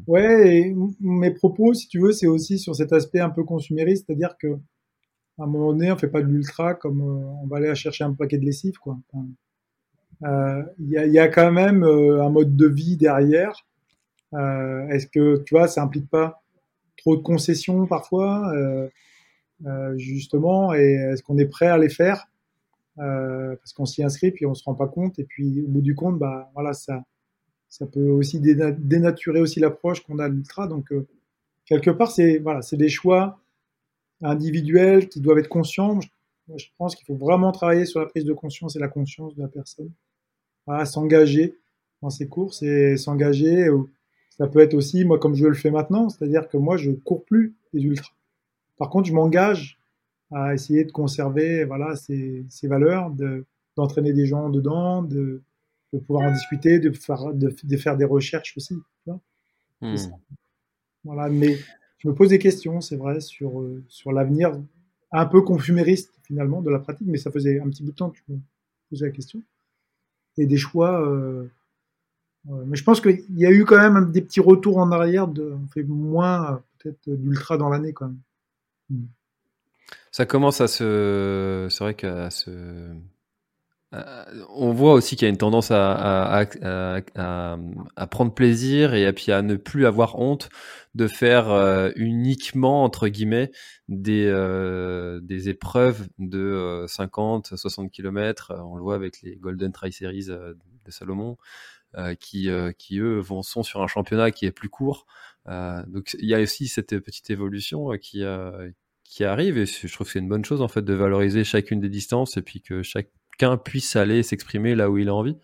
[0.06, 4.06] ouais, et mes propos, si tu veux, c'est aussi sur cet aspect un peu consumériste,
[4.06, 4.58] c'est-à-dire que
[5.38, 8.04] à un moment donné, on fait pas de l'ultra comme euh, on va aller chercher
[8.04, 8.96] un paquet de lessive, quoi.
[10.22, 13.66] Il y, a, y, a, quand même un mode de vie derrière.
[14.32, 16.42] Est-ce que, tu vois, ça implique pas
[17.14, 18.88] de concessions parfois, euh,
[19.66, 22.26] euh, justement, et est-ce qu'on est prêt à les faire
[22.98, 25.82] euh, parce qu'on s'y inscrit puis on se rend pas compte et puis au bout
[25.82, 27.04] du compte, bah voilà, ça,
[27.68, 30.66] ça peut aussi dénaturer aussi l'approche qu'on a de l'ultra.
[30.66, 30.92] Donc
[31.66, 33.38] quelque part, c'est voilà, c'est des choix
[34.22, 36.00] individuels qui doivent être conscients.
[36.56, 39.42] Je, pense qu'il faut vraiment travailler sur la prise de conscience et la conscience de
[39.42, 39.90] la personne,
[40.66, 41.58] à s'engager
[42.02, 43.68] dans ses courses et s'engager
[44.38, 47.24] ça peut être aussi, moi, comme je le fais maintenant, c'est-à-dire que moi, je cours
[47.24, 48.14] plus les ultras.
[48.76, 49.78] Par contre, je m'engage
[50.30, 55.42] à essayer de conserver voilà, ces, ces valeurs, de, d'entraîner des gens dedans, de,
[55.92, 58.74] de pouvoir en discuter, de faire, de, de faire des recherches aussi.
[59.04, 59.20] Tu vois
[59.80, 59.96] hmm.
[61.04, 61.56] Voilà, mais
[61.98, 64.60] je me pose des questions, c'est vrai, sur, euh, sur l'avenir
[65.12, 68.10] un peu confumériste finalement de la pratique, mais ça faisait un petit bout de temps
[68.10, 68.38] que je me
[68.90, 69.42] posais la question.
[70.36, 71.48] Et des choix euh,
[72.66, 75.28] mais je pense qu'il y a eu quand même des petits retours en arrière.
[75.28, 78.18] De, on fait moins peut-être d'ultra dans l'année quand même.
[78.90, 79.06] Hmm.
[80.12, 81.66] Ça commence à se.
[81.70, 82.50] C'est vrai qu'à se.
[84.54, 86.46] On voit aussi qu'il y a une tendance à,
[88.10, 90.48] prendre plaisir et puis à ne plus avoir honte
[90.94, 93.50] de faire euh, uniquement entre guillemets
[93.88, 98.54] des, euh, des épreuves de 50, 60 km.
[98.64, 101.36] On le voit avec les Golden Tri Series euh, de Salomon.
[101.98, 105.06] Euh, qui, euh, qui eux vont sont sur un championnat qui est plus court.
[105.48, 108.22] Euh, donc il y a aussi cette petite évolution qui
[109.02, 111.80] qui arrive et je trouve que c'est une bonne chose en fait de valoriser chacune
[111.80, 115.38] des distances et puis que chacun puisse aller s'exprimer là où il a envie.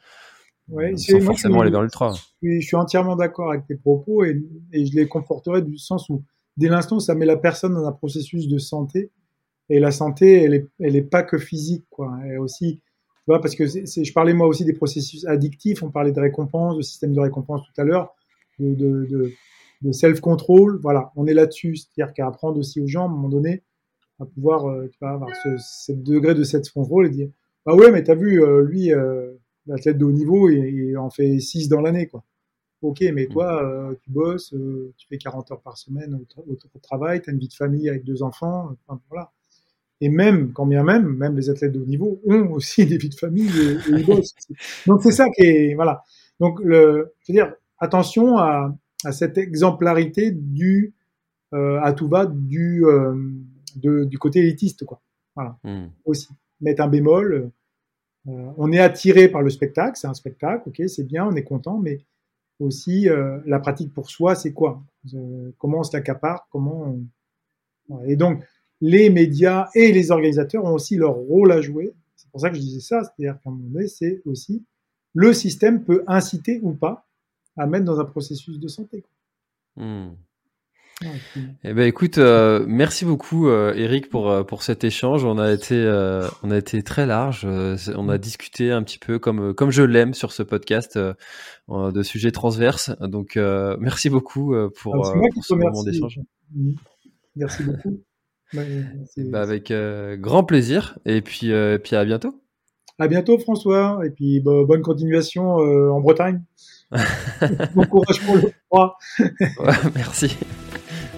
[0.68, 2.12] Ouais, sans forcément aller vers l'ultra.
[2.42, 4.38] Je, suis entièrement d'accord avec tes propos et,
[4.74, 6.22] et, je les conforterai du sens où
[6.58, 9.10] dès l'instant ça met la personne dans un processus de santé
[9.70, 12.82] et la santé elle est, elle est pas que physique quoi, elle est aussi
[13.26, 16.82] vois, parce que je parlais moi aussi des processus addictifs, on parlait de récompense, de
[16.82, 18.14] système de récompense tout à l'heure,
[18.58, 19.32] de, de,
[19.82, 20.80] de, self-control.
[20.82, 23.62] Voilà, on est là-dessus, c'est-à-dire qu'à apprendre aussi aux gens, à un moment donné,
[24.20, 27.28] à pouvoir euh, tu vois, avoir ce, degré de self-control et dire
[27.64, 29.32] Bah ouais, mais t'as vu, euh, lui, euh,
[29.66, 32.24] l'athlète de haut niveau, il, en fait 6 dans l'année, quoi.
[32.82, 34.52] Ok, mais toi, euh, tu bosses,
[34.96, 37.88] tu fais 40 heures par semaine au, au, travail, tu as une vie de famille
[37.88, 39.30] avec deux enfants, enfin, voilà.
[40.02, 43.08] Et même, quand bien même, même les athlètes de haut niveau ont aussi des vies
[43.08, 44.34] de famille et, ils bossent.
[44.86, 46.02] Donc c'est ça qui est, voilà.
[46.40, 50.92] Donc le, je veux dire, attention à, à cette exemplarité du,
[51.54, 53.14] euh, à tout va du, euh,
[53.76, 55.00] de, du côté élitiste, quoi.
[55.36, 55.56] Voilà.
[55.62, 55.86] Hmm.
[56.04, 56.28] Aussi.
[56.60, 57.52] Mettre un bémol.
[58.28, 61.42] Euh, on est attiré par le spectacle, c'est un spectacle, ok, c'est bien, on est
[61.42, 62.00] content, mais
[62.60, 64.82] aussi euh, la pratique pour soi, c'est quoi?
[65.14, 66.46] Euh, Comment on se l'accapare?
[66.50, 66.94] Comment
[67.88, 68.04] on...
[68.04, 68.44] Et donc,
[68.82, 71.94] les médias et les organisateurs ont aussi leur rôle à jouer.
[72.16, 74.64] C'est pour ça que je disais ça, c'est-à-dire qu'à un moment donné, c'est aussi
[75.14, 77.06] le système peut inciter ou pas
[77.56, 79.04] à mettre dans un processus de santé.
[79.76, 80.10] Hmm.
[81.64, 85.24] Eh ben écoute, euh, merci beaucoup euh, Eric pour euh, pour cet échange.
[85.24, 85.84] On a été
[86.42, 87.44] on a été très large.
[87.44, 92.30] on a discuté un petit peu comme comme je l'aime sur ce podcast de sujets
[92.30, 92.90] transverses.
[93.00, 96.20] Donc merci beaucoup pour, ah, pour ce moment d'échange.
[97.34, 98.02] Merci beaucoup.
[98.54, 99.72] Bah, avec
[100.20, 101.50] grand plaisir et puis
[101.82, 102.34] puis à bientôt.
[102.98, 106.42] À bientôt François et puis bah, bonne continuation en Bretagne.
[107.74, 108.98] bon courage pour le froid.
[109.94, 110.36] merci.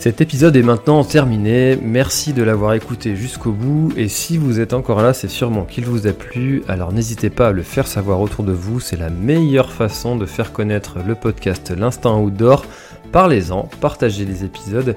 [0.04, 4.74] Cet épisode est maintenant terminé, merci de l'avoir écouté jusqu'au bout et si vous êtes
[4.74, 8.20] encore là c'est sûrement qu'il vous a plu, alors n'hésitez pas à le faire savoir
[8.20, 12.66] autour de vous, c'est la meilleure façon de faire connaître le podcast L'Instant Outdoor.
[13.12, 14.96] Parlez-en, partagez les épisodes,